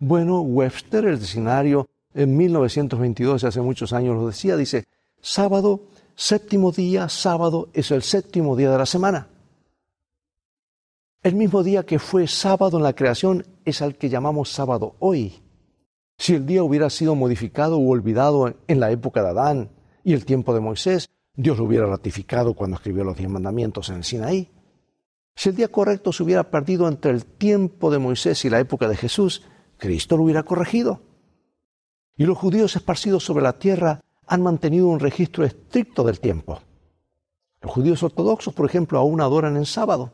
Bueno, 0.00 0.40
Webster, 0.40 1.04
el 1.04 1.20
diccionario 1.20 1.88
en 2.12 2.36
1922, 2.36 3.44
hace 3.44 3.60
muchos 3.60 3.92
años 3.92 4.16
lo 4.16 4.26
decía, 4.26 4.56
dice, 4.56 4.84
sábado, 5.20 5.82
séptimo 6.16 6.72
día, 6.72 7.08
sábado 7.08 7.68
es 7.72 7.92
el 7.92 8.02
séptimo 8.02 8.56
día 8.56 8.72
de 8.72 8.78
la 8.78 8.86
semana. 8.86 9.28
El 11.22 11.36
mismo 11.36 11.62
día 11.62 11.86
que 11.86 12.00
fue 12.00 12.26
sábado 12.26 12.78
en 12.78 12.82
la 12.82 12.94
creación 12.94 13.46
es 13.64 13.80
al 13.80 13.96
que 13.96 14.08
llamamos 14.08 14.50
sábado 14.50 14.96
hoy. 14.98 15.40
Si 16.18 16.34
el 16.34 16.44
día 16.44 16.64
hubiera 16.64 16.90
sido 16.90 17.14
modificado 17.14 17.78
o 17.78 17.88
olvidado 17.88 18.52
en 18.66 18.80
la 18.80 18.90
época 18.90 19.22
de 19.22 19.28
Adán 19.28 19.70
y 20.02 20.12
el 20.12 20.24
tiempo 20.24 20.52
de 20.52 20.60
Moisés, 20.60 21.08
Dios 21.34 21.56
lo 21.56 21.64
hubiera 21.64 21.86
ratificado 21.86 22.54
cuando 22.54 22.76
escribió 22.76 23.04
los 23.04 23.16
diez 23.16 23.30
mandamientos 23.30 23.88
en 23.88 23.96
el 23.96 24.04
Sinaí. 24.04 24.50
Si 25.34 25.48
el 25.48 25.56
día 25.56 25.68
correcto 25.68 26.12
se 26.12 26.22
hubiera 26.22 26.50
perdido 26.50 26.88
entre 26.88 27.10
el 27.10 27.24
tiempo 27.24 27.90
de 27.90 27.98
Moisés 27.98 28.44
y 28.44 28.50
la 28.50 28.60
época 28.60 28.86
de 28.86 28.96
Jesús, 28.96 29.42
Cristo 29.78 30.16
lo 30.16 30.24
hubiera 30.24 30.42
corregido. 30.42 31.00
Y 32.16 32.26
los 32.26 32.36
judíos 32.36 32.76
esparcidos 32.76 33.24
sobre 33.24 33.42
la 33.42 33.58
tierra 33.58 34.00
han 34.26 34.42
mantenido 34.42 34.88
un 34.88 35.00
registro 35.00 35.44
estricto 35.44 36.04
del 36.04 36.20
tiempo. 36.20 36.60
Los 37.62 37.72
judíos 37.72 38.02
ortodoxos, 38.02 38.52
por 38.52 38.66
ejemplo, 38.66 38.98
aún 38.98 39.22
adoran 39.22 39.56
en 39.56 39.64
sábado. 39.64 40.12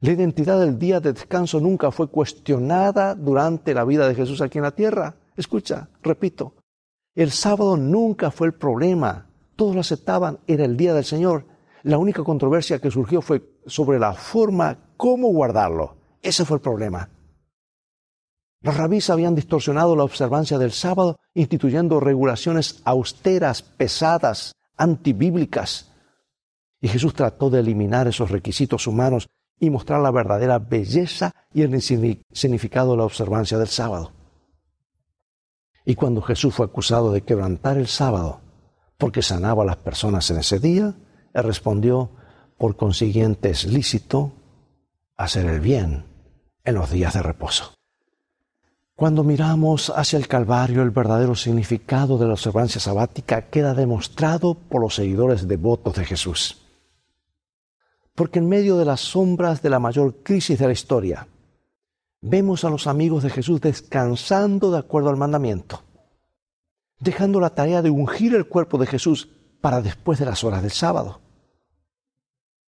La 0.00 0.12
identidad 0.12 0.60
del 0.60 0.78
día 0.78 1.00
de 1.00 1.14
descanso 1.14 1.58
nunca 1.58 1.90
fue 1.90 2.08
cuestionada 2.08 3.16
durante 3.16 3.74
la 3.74 3.84
vida 3.84 4.06
de 4.06 4.14
Jesús 4.14 4.40
aquí 4.40 4.58
en 4.58 4.64
la 4.64 4.74
tierra. 4.74 5.16
Escucha, 5.36 5.88
repito, 6.02 6.54
el 7.14 7.32
sábado 7.32 7.76
nunca 7.76 8.30
fue 8.30 8.46
el 8.46 8.54
problema 8.54 9.25
todos 9.56 9.74
lo 9.74 9.80
aceptaban, 9.80 10.38
era 10.46 10.64
el 10.64 10.76
día 10.76 10.94
del 10.94 11.04
Señor. 11.04 11.46
La 11.82 11.98
única 11.98 12.22
controversia 12.22 12.78
que 12.78 12.90
surgió 12.90 13.22
fue 13.22 13.42
sobre 13.66 13.98
la 13.98 14.12
forma, 14.12 14.78
cómo 14.96 15.28
guardarlo. 15.28 15.96
Ese 16.22 16.44
fue 16.44 16.58
el 16.58 16.62
problema. 16.62 17.08
Los 18.60 18.76
rabís 18.76 19.10
habían 19.10 19.34
distorsionado 19.34 19.94
la 19.94 20.04
observancia 20.04 20.58
del 20.58 20.72
sábado, 20.72 21.18
instituyendo 21.34 22.00
regulaciones 22.00 22.82
austeras, 22.84 23.62
pesadas, 23.62 24.52
antibíblicas. 24.76 25.92
Y 26.80 26.88
Jesús 26.88 27.14
trató 27.14 27.48
de 27.48 27.60
eliminar 27.60 28.08
esos 28.08 28.30
requisitos 28.30 28.86
humanos 28.86 29.28
y 29.58 29.70
mostrar 29.70 30.00
la 30.00 30.10
verdadera 30.10 30.58
belleza 30.58 31.32
y 31.54 31.62
el 31.62 31.80
significado 31.80 32.90
de 32.92 32.96
la 32.98 33.04
observancia 33.04 33.58
del 33.58 33.68
sábado. 33.68 34.12
Y 35.84 35.94
cuando 35.94 36.20
Jesús 36.20 36.54
fue 36.54 36.66
acusado 36.66 37.12
de 37.12 37.22
quebrantar 37.22 37.78
el 37.78 37.86
sábado, 37.86 38.40
porque 38.98 39.22
sanaba 39.22 39.62
a 39.62 39.66
las 39.66 39.76
personas 39.76 40.30
en 40.30 40.38
ese 40.38 40.58
día, 40.58 40.94
él 41.34 41.44
respondió, 41.44 42.10
por 42.56 42.76
consiguiente 42.76 43.50
es 43.50 43.64
lícito 43.66 44.32
hacer 45.16 45.46
el 45.46 45.60
bien 45.60 46.04
en 46.64 46.74
los 46.74 46.90
días 46.90 47.14
de 47.14 47.22
reposo. 47.22 47.74
Cuando 48.94 49.24
miramos 49.24 49.92
hacia 49.94 50.18
el 50.18 50.26
Calvario, 50.26 50.82
el 50.82 50.90
verdadero 50.90 51.34
significado 51.34 52.16
de 52.16 52.26
la 52.26 52.32
observancia 52.32 52.80
sabática 52.80 53.50
queda 53.50 53.74
demostrado 53.74 54.54
por 54.54 54.80
los 54.80 54.94
seguidores 54.94 55.46
devotos 55.46 55.96
de 55.96 56.06
Jesús. 56.06 56.62
Porque 58.14 58.38
en 58.38 58.48
medio 58.48 58.78
de 58.78 58.86
las 58.86 59.00
sombras 59.00 59.60
de 59.60 59.68
la 59.68 59.78
mayor 59.78 60.22
crisis 60.22 60.58
de 60.58 60.66
la 60.66 60.72
historia, 60.72 61.28
vemos 62.22 62.64
a 62.64 62.70
los 62.70 62.86
amigos 62.86 63.22
de 63.22 63.28
Jesús 63.28 63.60
descansando 63.60 64.70
de 64.70 64.78
acuerdo 64.78 65.10
al 65.10 65.18
mandamiento 65.18 65.82
dejando 66.98 67.40
la 67.40 67.50
tarea 67.50 67.82
de 67.82 67.90
ungir 67.90 68.34
el 68.34 68.46
cuerpo 68.46 68.78
de 68.78 68.86
Jesús 68.86 69.28
para 69.60 69.82
después 69.82 70.18
de 70.18 70.26
las 70.26 70.44
horas 70.44 70.62
del 70.62 70.70
sábado. 70.70 71.20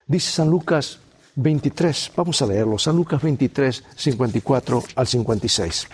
Dice 0.08 0.32
San 0.32 0.50
Lucas 0.50 1.00
23, 1.36 2.12
vamos 2.16 2.42
a 2.42 2.48
leerlo, 2.48 2.78
San 2.78 2.96
Lucas 2.96 3.22
23, 3.22 3.84
54 3.96 4.84
al 4.96 5.08
56. 5.08 5.88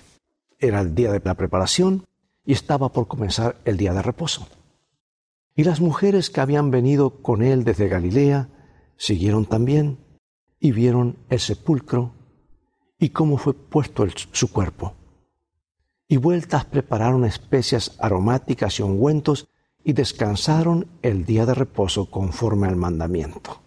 Era 0.59 0.81
el 0.81 0.93
día 0.93 1.11
de 1.11 1.21
la 1.23 1.33
preparación 1.33 2.05
y 2.45 2.53
estaba 2.53 2.89
por 2.89 3.07
comenzar 3.07 3.57
el 3.65 3.77
día 3.77 3.93
de 3.93 4.01
reposo. 4.01 4.47
Y 5.55 5.63
las 5.63 5.81
mujeres 5.81 6.29
que 6.29 6.41
habían 6.41 6.71
venido 6.71 7.21
con 7.21 7.41
él 7.41 7.63
desde 7.63 7.87
Galilea 7.87 8.49
siguieron 8.97 9.45
también 9.45 9.97
y 10.59 10.71
vieron 10.71 11.17
el 11.29 11.39
sepulcro 11.39 12.13
y 12.99 13.09
cómo 13.09 13.37
fue 13.37 13.53
puesto 13.53 14.05
su 14.31 14.51
cuerpo 14.51 14.95
y 16.12 16.17
vueltas 16.17 16.65
prepararon 16.65 17.24
especias 17.24 17.95
aromáticas 17.97 18.78
y 18.78 18.84
ungüentos 18.84 19.47
y 19.82 19.93
descansaron 19.93 20.88
el 21.02 21.26
día 21.26 21.45
de 21.45 21.54
reposo 21.54 22.12
conforme 22.12 22.67
al 22.67 22.76
mandamiento. 22.76 23.62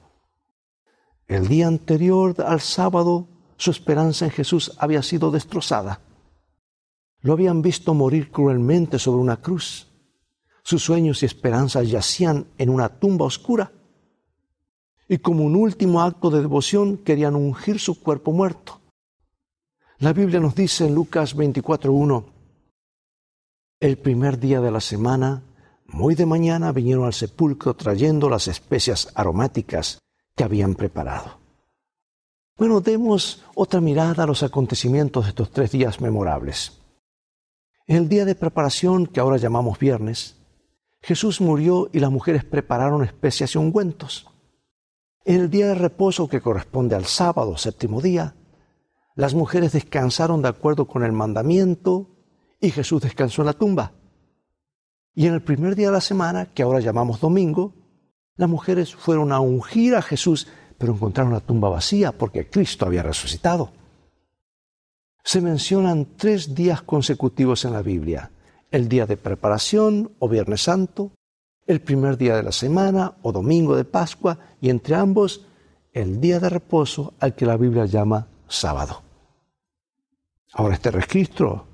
El 1.26 1.48
día 1.48 1.68
anterior 1.68 2.34
al 2.46 2.60
sábado 2.60 3.28
su 3.56 3.70
esperanza 3.70 4.26
en 4.26 4.30
Jesús 4.30 4.72
había 4.76 5.02
sido 5.02 5.30
destrozada. 5.30 6.00
Lo 7.22 7.32
habían 7.32 7.62
visto 7.62 7.94
morir 7.94 8.30
cruelmente 8.30 8.98
sobre 8.98 9.22
una 9.22 9.38
cruz. 9.38 9.88
Sus 10.62 10.82
sueños 10.82 11.22
y 11.22 11.26
esperanzas 11.26 11.88
yacían 11.88 12.48
en 12.58 12.68
una 12.68 12.90
tumba 12.90 13.24
oscura. 13.24 13.72
Y 15.08 15.16
como 15.16 15.44
un 15.44 15.56
último 15.56 16.02
acto 16.02 16.28
de 16.28 16.42
devoción 16.42 16.98
querían 16.98 17.36
ungir 17.36 17.80
su 17.80 18.02
cuerpo 18.02 18.32
muerto. 18.32 18.82
La 19.96 20.12
Biblia 20.12 20.40
nos 20.40 20.54
dice 20.54 20.86
en 20.86 20.94
Lucas 20.94 21.34
24.1, 21.34 22.33
el 23.84 23.98
primer 23.98 24.38
día 24.38 24.62
de 24.62 24.70
la 24.70 24.80
semana, 24.80 25.42
muy 25.86 26.14
de 26.14 26.24
mañana 26.24 26.72
vinieron 26.72 27.04
al 27.04 27.12
sepulcro 27.12 27.74
trayendo 27.74 28.30
las 28.30 28.48
especias 28.48 29.12
aromáticas 29.14 29.98
que 30.34 30.42
habían 30.42 30.74
preparado. 30.74 31.38
Bueno, 32.56 32.80
demos 32.80 33.44
otra 33.54 33.82
mirada 33.82 34.22
a 34.22 34.26
los 34.26 34.42
acontecimientos 34.42 35.24
de 35.24 35.28
estos 35.28 35.50
tres 35.50 35.70
días 35.70 36.00
memorables. 36.00 36.80
En 37.86 37.98
el 37.98 38.08
día 38.08 38.24
de 38.24 38.34
preparación, 38.34 39.06
que 39.06 39.20
ahora 39.20 39.36
llamamos 39.36 39.78
viernes, 39.78 40.38
Jesús 41.02 41.42
murió 41.42 41.90
y 41.92 41.98
las 41.98 42.10
mujeres 42.10 42.42
prepararon 42.42 43.04
especias 43.04 43.54
y 43.54 43.58
ungüentos. 43.58 44.30
En 45.26 45.42
el 45.42 45.50
día 45.50 45.66
de 45.66 45.74
reposo 45.74 46.26
que 46.26 46.40
corresponde 46.40 46.96
al 46.96 47.04
sábado, 47.04 47.58
séptimo 47.58 48.00
día, 48.00 48.34
las 49.14 49.34
mujeres 49.34 49.72
descansaron 49.72 50.40
de 50.40 50.48
acuerdo 50.48 50.86
con 50.86 51.04
el 51.04 51.12
mandamiento 51.12 52.13
y 52.64 52.70
Jesús 52.70 53.02
descansó 53.02 53.42
en 53.42 53.46
la 53.46 53.52
tumba. 53.52 53.92
Y 55.14 55.26
en 55.26 55.34
el 55.34 55.42
primer 55.42 55.76
día 55.76 55.88
de 55.88 55.92
la 55.92 56.00
semana, 56.00 56.46
que 56.46 56.62
ahora 56.62 56.80
llamamos 56.80 57.20
domingo, 57.20 57.72
las 58.36 58.48
mujeres 58.48 58.94
fueron 58.94 59.32
a 59.32 59.40
ungir 59.40 59.94
a 59.94 60.02
Jesús, 60.02 60.48
pero 60.76 60.92
encontraron 60.92 61.32
la 61.32 61.40
tumba 61.40 61.68
vacía 61.68 62.12
porque 62.12 62.50
Cristo 62.50 62.86
había 62.86 63.02
resucitado. 63.02 63.72
Se 65.22 65.40
mencionan 65.40 66.16
tres 66.16 66.54
días 66.54 66.82
consecutivos 66.82 67.64
en 67.64 67.72
la 67.72 67.82
Biblia 67.82 68.30
el 68.70 68.88
día 68.88 69.06
de 69.06 69.16
preparación 69.16 70.10
o 70.18 70.28
Viernes 70.28 70.62
Santo, 70.62 71.12
el 71.66 71.80
primer 71.80 72.18
día 72.18 72.36
de 72.36 72.42
la 72.42 72.50
semana 72.50 73.14
o 73.22 73.30
domingo 73.30 73.76
de 73.76 73.84
Pascua 73.84 74.38
y 74.60 74.68
entre 74.68 74.96
ambos 74.96 75.46
el 75.92 76.20
día 76.20 76.40
de 76.40 76.48
reposo 76.48 77.14
al 77.20 77.36
que 77.36 77.46
la 77.46 77.56
Biblia 77.56 77.86
llama 77.86 78.26
sábado. 78.48 79.02
Ahora 80.52 80.74
este 80.74 80.90
registro 80.90 81.73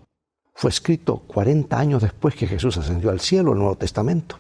fue 0.61 0.69
escrito 0.69 1.21
40 1.21 1.79
años 1.79 2.03
después 2.03 2.35
que 2.35 2.47
Jesús 2.47 2.77
ascendió 2.77 3.09
al 3.09 3.21
cielo, 3.21 3.55
el 3.55 3.61
Nuevo 3.61 3.77
Testamento. 3.77 4.39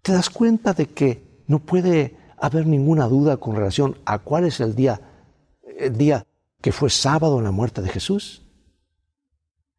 ¿Te 0.00 0.12
das 0.12 0.30
cuenta 0.30 0.72
de 0.72 0.86
que 0.86 1.42
no 1.46 1.58
puede 1.58 2.16
haber 2.38 2.66
ninguna 2.66 3.06
duda 3.06 3.36
con 3.36 3.54
relación 3.54 3.98
a 4.06 4.20
cuál 4.20 4.46
es 4.46 4.60
el 4.60 4.74
día, 4.74 5.02
el 5.78 5.98
día 5.98 6.26
que 6.62 6.72
fue 6.72 6.88
sábado 6.88 7.36
en 7.36 7.44
la 7.44 7.50
muerte 7.50 7.82
de 7.82 7.90
Jesús? 7.90 8.46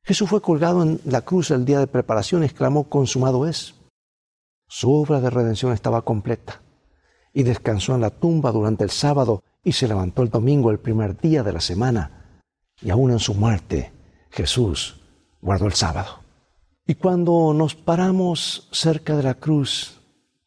Jesús 0.04 0.30
fue 0.30 0.44
colgado 0.44 0.84
en 0.84 1.02
la 1.06 1.22
cruz 1.22 1.50
el 1.50 1.66
día 1.66 1.80
de 1.80 1.88
preparación 1.88 2.44
y 2.44 2.46
exclamó, 2.46 2.88
consumado 2.88 3.48
es. 3.48 3.74
Su 4.68 4.94
obra 4.94 5.22
de 5.22 5.32
redención 5.32 5.74
estaba 5.74 6.04
completa 6.04 6.62
y 7.34 7.42
descansó 7.42 7.96
en 7.96 8.02
la 8.02 8.12
tumba 8.12 8.52
durante 8.52 8.84
el 8.84 8.92
sábado 8.92 9.44
y 9.64 9.72
se 9.72 9.88
levantó 9.88 10.22
el 10.22 10.30
domingo, 10.30 10.70
el 10.70 10.78
primer 10.78 11.20
día 11.20 11.42
de 11.42 11.54
la 11.54 11.62
semana. 11.62 12.44
Y 12.80 12.92
aún 12.92 13.10
en 13.10 13.18
su 13.18 13.34
muerte, 13.34 13.92
Jesús 14.30 15.02
guardó 15.46 15.68
el 15.68 15.74
sábado. 15.74 16.20
Y 16.86 16.96
cuando 16.96 17.54
nos 17.54 17.76
paramos 17.76 18.68
cerca 18.72 19.16
de 19.16 19.24
la 19.24 19.36
cruz, 19.36 20.02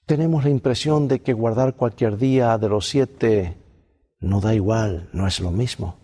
tenemos 0.04 0.44
la 0.44 0.50
impresión 0.50 1.08
de 1.08 1.22
que 1.22 1.32
guardar 1.32 1.74
cualquier 1.74 2.18
día 2.18 2.58
de 2.58 2.68
los 2.68 2.87
siete 2.87 3.56
no 4.20 4.40
da 4.40 4.54
igual, 4.54 5.08
no 5.12 5.26
es 5.26 5.40
lo 5.40 5.50
mismo 5.50 5.96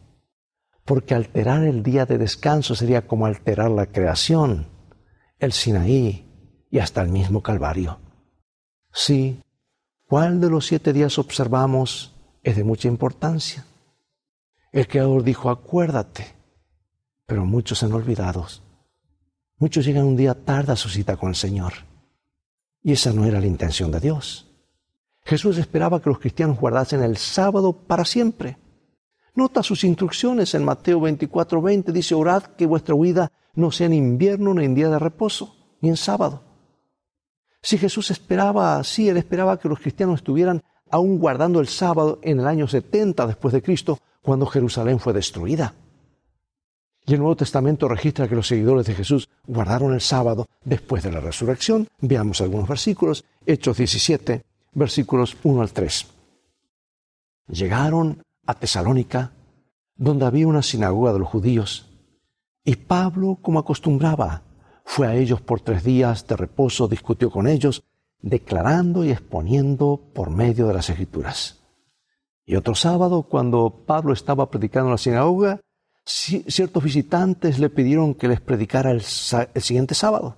porque 0.85 1.15
alterar 1.15 1.65
el 1.65 1.83
día 1.83 2.07
de 2.07 2.19
descanso 2.19 2.75
sería 2.75 3.07
como 3.07 3.27
alterar 3.27 3.71
la 3.71 3.87
creación, 3.87 4.67
el 5.39 5.53
Sinaí 5.53 6.67
y 6.71 6.79
hasta 6.79 7.03
el 7.03 7.09
mismo 7.09 7.43
Calvario. 7.43 7.99
Sí, 8.93 9.41
¿cuál 10.07 10.41
de 10.41 10.51
los 10.51 10.67
siete 10.67 10.93
días 10.93 11.19
observamos 11.19 12.15
es 12.43 12.57
de 12.57 12.65
mucha 12.65 12.89
importancia? 12.89 13.65
El 14.73 14.87
Creador 14.87 15.23
dijo, 15.23 15.51
acuérdate, 15.51 16.35
pero 17.27 17.45
muchos 17.47 17.83
han 17.83 17.93
olvidado. 17.93 18.47
Muchos 19.59 19.85
llegan 19.85 20.05
un 20.05 20.17
día 20.17 20.35
tarde 20.35 20.73
a 20.73 20.77
su 20.77 20.89
cita 20.89 21.17
con 21.17 21.31
el 21.31 21.37
Señor. 21.37 21.73
Y 22.83 22.93
esa 22.93 23.13
no 23.13 23.25
era 23.25 23.41
la 23.41 23.47
intención 23.47 23.91
de 23.91 24.01
Dios. 24.01 24.51
Jesús 25.25 25.59
esperaba 25.59 26.03
que 26.03 26.11
los 26.11 26.19
cristianos 26.19 26.59
guardasen 26.59 27.03
el 27.03 27.17
sábado 27.17 27.73
para 27.73 28.05
siempre. 28.05 28.59
Nota 29.35 29.63
sus 29.63 29.85
instrucciones 29.85 30.55
en 30.55 30.65
Mateo 30.65 31.01
24, 31.01 31.63
20. 31.63 31.93
Dice, 31.93 32.15
orad 32.15 32.43
que 32.43 32.67
vuestra 32.67 32.95
huida 32.95 33.33
no 33.55 33.71
sea 33.71 33.87
en 33.87 33.95
invierno 33.95 34.53
ni 34.55 34.65
en 34.65 34.75
día 34.75 34.91
de 34.91 34.99
reposo, 34.99 35.57
ni 35.81 35.89
en 35.89 35.97
sábado. 35.97 36.43
Si 37.63 37.79
Jesús 37.79 38.11
esperaba 38.11 38.77
así, 38.77 39.09
él 39.09 39.17
esperaba 39.17 39.59
que 39.59 39.69
los 39.69 39.81
cristianos 39.81 40.17
estuvieran 40.17 40.63
aún 40.91 41.19
guardando 41.19 41.61
el 41.61 41.69
sábado 41.69 42.19
en 42.23 42.41
el 42.41 42.47
año 42.47 42.69
70 42.69 43.27
después 43.27 43.55
de 43.55 43.63
Cristo, 43.63 43.99
cuando 44.21 44.47
Jerusalén 44.47 45.01
fue 45.01 45.13
destruida. 45.13 45.75
Y 47.07 47.13
el 47.13 47.21
Nuevo 47.21 47.37
Testamento 47.37 47.87
registra 47.87 48.29
que 48.29 48.35
los 48.35 48.49
seguidores 48.49 48.87
de 48.87 48.95
Jesús 48.95 49.29
guardaron 49.47 49.93
el 49.93 50.01
sábado 50.01 50.47
después 50.65 51.03
de 51.03 51.13
la 51.13 51.21
resurrección. 51.21 51.89
Veamos 52.01 52.41
algunos 52.41 52.69
versículos. 52.69 53.25
Hechos 53.45 53.77
17, 53.77 54.43
versículos 54.73 55.37
1 55.43 55.61
al 55.61 55.73
3. 55.73 56.07
Llegaron 57.49 58.23
a 58.47 58.55
Tesalónica, 58.55 59.33
donde 59.97 60.25
había 60.25 60.49
una 60.49 60.63
sinagoga 60.63 61.13
de 61.13 61.19
los 61.19 61.29
judíos. 61.29 61.91
Y 62.65 62.77
Pablo, 62.77 63.39
como 63.43 63.59
acostumbraba, 63.59 64.43
fue 64.87 65.07
a 65.07 65.15
ellos 65.15 65.43
por 65.43 65.61
tres 65.61 65.85
días 65.85 66.27
de 66.27 66.37
reposo, 66.37 66.89
discutió 66.89 67.31
con 67.31 67.47
ellos, 67.47 67.85
declarando 68.23 69.05
y 69.05 69.11
exponiendo 69.11 70.01
por 70.15 70.31
medio 70.31 70.67
de 70.67 70.75
las 70.75 70.89
escrituras. 70.89 71.61
Y 72.47 72.57
otro 72.57 72.75
sábado, 72.75 73.23
cuando 73.23 73.83
Pablo 73.87 74.15
estaba 74.15 74.51
predicando 74.51 74.89
en 74.89 74.93
la 74.93 74.99
sinagoga, 74.99 75.61
ciertos 76.05 76.85
visitantes 76.85 77.59
le 77.59 77.71
pidieron 77.71 78.15
que 78.15 78.29
les 78.29 78.41
predicara 78.41 78.91
el, 78.91 79.03
siguiente 79.03 79.95
sábado. 79.95 80.37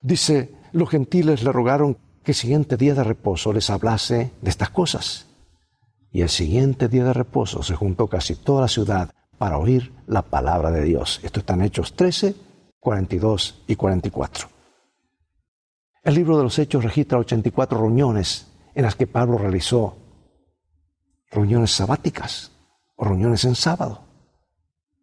Dice, 0.00 0.54
los 0.72 0.90
gentiles 0.90 1.42
le 1.42 1.52
rogaron 1.52 1.96
que 2.22 2.32
el 2.32 2.36
siguiente 2.36 2.76
día 2.76 2.94
de 2.94 3.04
reposo 3.04 3.52
les 3.52 3.70
hablase 3.70 4.32
de 4.40 4.50
estas 4.50 4.70
cosas 4.70 5.26
y 6.10 6.20
el 6.20 6.28
siguiente 6.28 6.88
día 6.88 7.04
de 7.04 7.12
reposo 7.12 7.62
se 7.62 7.74
juntó 7.74 8.08
casi 8.08 8.36
toda 8.36 8.62
la 8.62 8.68
ciudad 8.68 9.10
para 9.38 9.58
oír 9.58 9.92
la 10.06 10.22
palabra 10.22 10.70
de 10.70 10.84
Dios. 10.84 11.20
Esto 11.22 11.40
está 11.40 11.54
en 11.54 11.62
Hechos 11.62 11.94
13, 11.94 12.36
42 12.78 13.62
y 13.66 13.76
44. 13.76 14.48
El 16.04 16.14
libro 16.14 16.36
de 16.36 16.44
los 16.44 16.58
Hechos 16.58 16.84
registra 16.84 17.18
84 17.18 17.78
reuniones 17.78 18.48
en 18.74 18.82
las 18.82 18.96
que 18.96 19.06
Pablo 19.06 19.38
realizó 19.38 19.96
reuniones 21.30 21.70
sabáticas 21.70 22.52
o 22.96 23.04
reuniones 23.04 23.44
en 23.44 23.54
sábado. 23.54 24.11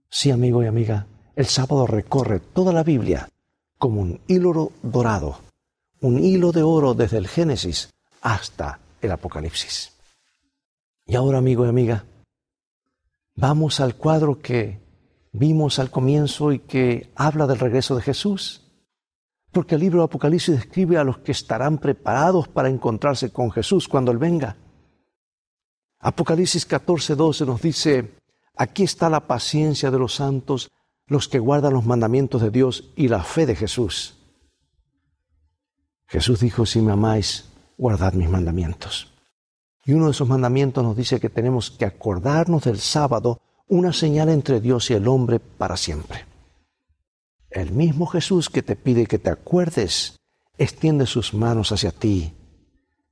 Sí, 0.10 0.32
amigo 0.32 0.64
y 0.64 0.68
amiga, 0.68 1.06
el 1.36 1.46
sábado 1.46 1.86
recorre 1.86 2.40
toda 2.40 2.74
la 2.74 2.84
Biblia 2.84 3.30
como 3.78 4.02
un 4.02 4.20
hilo 4.28 4.72
dorado, 4.82 5.40
un 6.02 6.24
hilo 6.24 6.52
de 6.52 6.64
oro 6.64 6.96
desde 6.96 7.18
el 7.18 7.28
Génesis 7.28 7.92
hasta 8.22 8.80
el 9.02 9.12
Apocalipsis. 9.12 9.94
Y 11.06 11.16
ahora, 11.16 11.38
amigo 11.38 11.66
y 11.66 11.70
amiga, 11.70 12.06
vamos 13.36 13.80
al 13.80 13.96
cuadro 13.96 14.40
que 14.40 14.80
vimos 15.32 15.78
al 15.78 15.92
comienzo 15.92 16.52
y 16.52 16.60
que 16.60 17.12
habla 17.16 17.46
del 17.46 17.60
regreso 17.60 17.96
de 17.96 18.02
Jesús. 18.02 18.66
Porque 19.52 19.76
el 19.76 19.82
libro 19.82 20.00
de 20.00 20.06
Apocalipsis 20.06 20.56
describe 20.56 20.98
a 20.98 21.04
los 21.04 21.20
que 21.20 21.32
estarán 21.32 21.78
preparados 21.78 22.48
para 22.48 22.70
encontrarse 22.70 23.32
con 23.32 23.52
Jesús 23.52 23.88
cuando 23.88 24.12
Él 24.12 24.18
venga. 24.18 24.56
Apocalipsis 26.00 26.66
14, 26.66 27.16
12 27.16 27.46
nos 27.46 27.62
dice, 27.62 28.19
aquí 28.60 28.84
está 28.84 29.10
la 29.10 29.22
paciencia 29.22 29.90
de 29.90 29.98
los 29.98 30.16
santos, 30.16 30.70
los 31.08 31.30
que 31.30 31.40
guardan 31.40 31.74
los 31.74 31.86
mandamientos 31.86 32.42
de 32.42 32.52
Dios 32.52 32.92
y 32.98 33.08
la 33.08 33.24
fe 33.24 33.46
de 33.46 33.56
Jesús. 33.56 34.18
Jesús 36.08 36.42
dijo, 36.42 36.66
si 36.66 36.82
me 36.82 36.92
amáis, 36.92 37.46
guardad 37.78 38.14
mis 38.14 38.30
mandamientos. 38.30 39.14
Y 39.86 39.94
uno 39.94 40.06
de 40.06 40.12
esos 40.12 40.28
mandamientos 40.28 40.84
nos 40.84 40.98
dice 40.98 41.22
que 41.22 41.30
tenemos 41.30 41.72
que 41.72 41.86
acordarnos 41.86 42.66
del 42.66 42.80
sábado, 42.80 43.40
una 43.70 43.94
señal 43.94 44.28
entre 44.28 44.60
Dios 44.60 44.92
y 44.92 44.94
el 44.94 45.08
hombre 45.08 45.40
para 45.40 45.78
siempre. 45.78 46.26
El 47.50 47.72
mismo 47.72 48.08
Jesús 48.08 48.50
que 48.50 48.62
te 48.62 48.76
pide 48.76 49.08
que 49.08 49.20
te 49.20 49.30
acuerdes, 49.30 50.20
extiende 50.58 51.06
sus 51.06 51.34
manos 51.34 51.72
hacia 51.72 51.92
ti, 51.92 52.34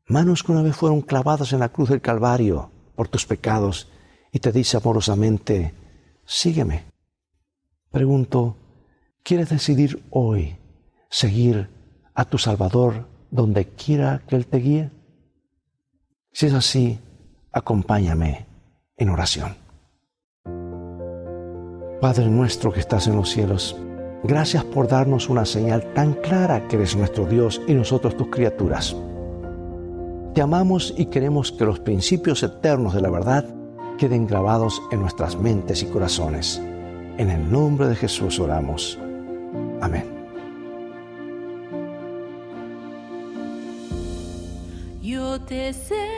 manos 0.07 0.43
que 0.43 0.51
una 0.51 0.61
vez 0.61 0.75
fueron 0.75 1.01
clavadas 1.01 1.53
en 1.53 1.59
la 1.59 1.69
cruz 1.69 1.87
del 1.87 2.01
Calvario 2.01 2.69
por 2.95 3.07
tus 3.07 3.25
pecados, 3.25 3.87
y 4.31 4.39
te 4.39 4.51
dice 4.51 4.77
amorosamente, 4.77 5.73
sígueme. 6.25 6.85
Pregunto, 7.91 8.57
¿quieres 9.23 9.49
decidir 9.49 10.03
hoy 10.09 10.57
seguir 11.09 11.69
a 12.13 12.25
tu 12.25 12.37
Salvador 12.37 13.07
donde 13.31 13.67
quiera 13.67 14.21
que 14.27 14.35
Él 14.35 14.47
te 14.47 14.57
guíe? 14.57 14.91
Si 16.31 16.45
es 16.47 16.53
así, 16.53 16.99
acompáñame 17.51 18.45
en 18.97 19.09
oración. 19.09 19.55
Padre 22.01 22.27
nuestro 22.27 22.71
que 22.71 22.79
estás 22.79 23.07
en 23.07 23.15
los 23.15 23.29
cielos, 23.29 23.75
gracias 24.23 24.63
por 24.63 24.87
darnos 24.87 25.29
una 25.29 25.45
señal 25.45 25.93
tan 25.93 26.13
clara 26.13 26.67
que 26.67 26.75
eres 26.75 26.95
nuestro 26.95 27.25
Dios 27.25 27.59
y 27.67 27.73
nosotros 27.73 28.15
tus 28.15 28.27
criaturas. 28.27 28.95
Te 30.35 30.41
amamos 30.41 30.93
y 30.95 31.07
queremos 31.07 31.51
que 31.51 31.65
los 31.65 31.79
principios 31.79 32.43
eternos 32.43 32.93
de 32.93 33.01
la 33.01 33.09
verdad 33.09 33.45
queden 33.97 34.27
grabados 34.27 34.81
en 34.91 35.01
nuestras 35.01 35.35
mentes 35.37 35.83
y 35.83 35.87
corazones. 35.87 36.61
En 37.17 37.29
el 37.29 37.51
nombre 37.51 37.87
de 37.87 37.95
Jesús 37.95 38.39
oramos. 38.39 38.97
Amén. 39.81 40.05
Yo 45.01 45.41
te 45.41 45.73
sé 45.73 46.17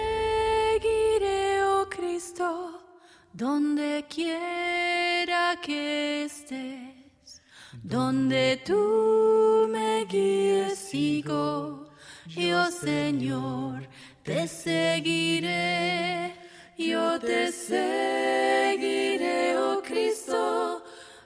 donde 3.40 4.06
quiera 4.10 5.56
que 5.62 6.26
estés, 6.26 7.42
donde 7.82 8.62
tú 8.66 9.68
me 9.72 10.04
guíes 10.06 10.78
sigo. 10.78 11.88
Yo, 12.28 12.70
Señor, 12.70 13.88
te 14.24 14.48
seguiré. 14.48 16.29
Yo 16.80 17.20
te 17.20 17.52
seguiré, 17.52 18.78
oh 19.58 19.82
Cristo. 19.82 20.82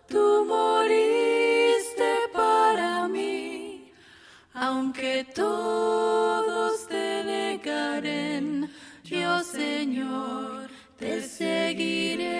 Tú 0.07 0.45
moriste 0.47 2.11
para 2.33 3.07
mí, 3.07 3.91
aunque 4.55 5.23
todos 5.35 6.87
te 6.87 7.23
negaren. 7.23 8.67
Yo, 9.03 9.43
Señor, 9.43 10.71
te 10.97 11.21
seguiré. 11.21 12.31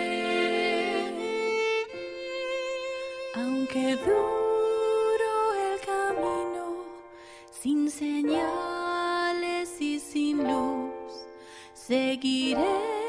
Aunque 3.36 3.96
duro 3.98 5.54
el 5.70 5.80
camino, 5.86 6.84
sin 7.52 7.92
señales 7.92 9.80
y 9.80 10.00
sin 10.00 10.40
luz, 10.40 11.28
seguiré 11.76 13.03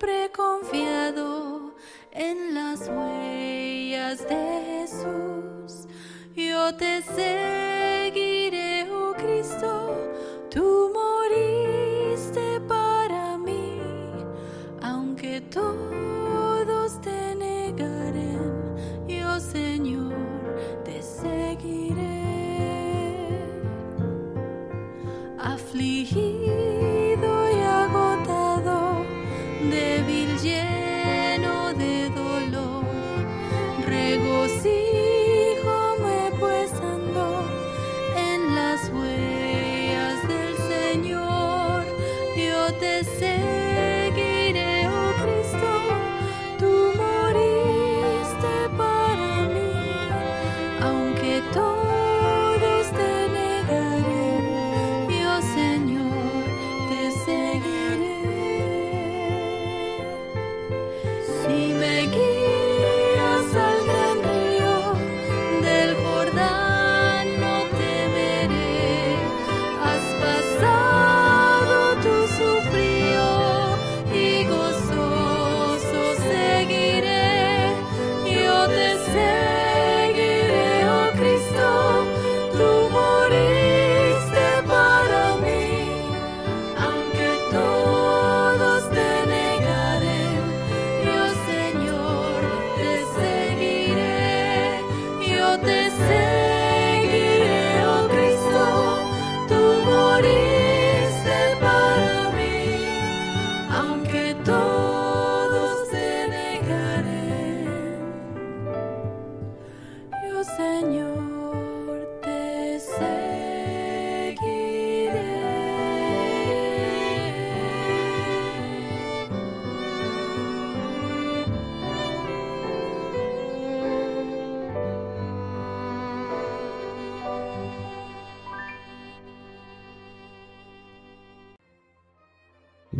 siempre 0.00 0.30
confiado 0.32 1.74
en 2.12 2.54
las 2.54 2.88
huellas 2.88 4.26
de 4.28 4.62
Jesús. 4.66 5.86
Yo 6.34 6.74
te 6.74 7.02
seguiré, 7.02 8.90
oh 8.90 9.12
Cristo, 9.14 9.96
tú 10.50 10.90
moriste 10.94 12.60
para 12.66 13.36
mí, 13.36 13.78
aunque 14.80 15.42
todos 15.42 17.00
te 17.02 17.34
negaren, 17.34 18.59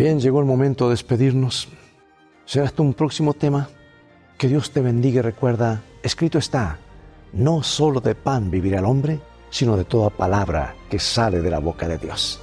Bien, 0.00 0.18
llegó 0.18 0.40
el 0.40 0.46
momento 0.46 0.86
de 0.86 0.92
despedirnos. 0.92 1.68
Será 2.46 2.64
hasta 2.64 2.80
un 2.80 2.94
próximo 2.94 3.34
tema. 3.34 3.68
Que 4.38 4.48
Dios 4.48 4.70
te 4.70 4.80
bendiga 4.80 5.18
y 5.18 5.20
recuerda, 5.20 5.82
escrito 6.02 6.38
está, 6.38 6.78
no 7.34 7.62
solo 7.62 8.00
de 8.00 8.14
pan 8.14 8.50
vivirá 8.50 8.78
el 8.78 8.86
hombre, 8.86 9.20
sino 9.50 9.76
de 9.76 9.84
toda 9.84 10.08
palabra 10.08 10.74
que 10.88 10.98
sale 10.98 11.42
de 11.42 11.50
la 11.50 11.58
boca 11.58 11.86
de 11.86 11.98
Dios. 11.98 12.40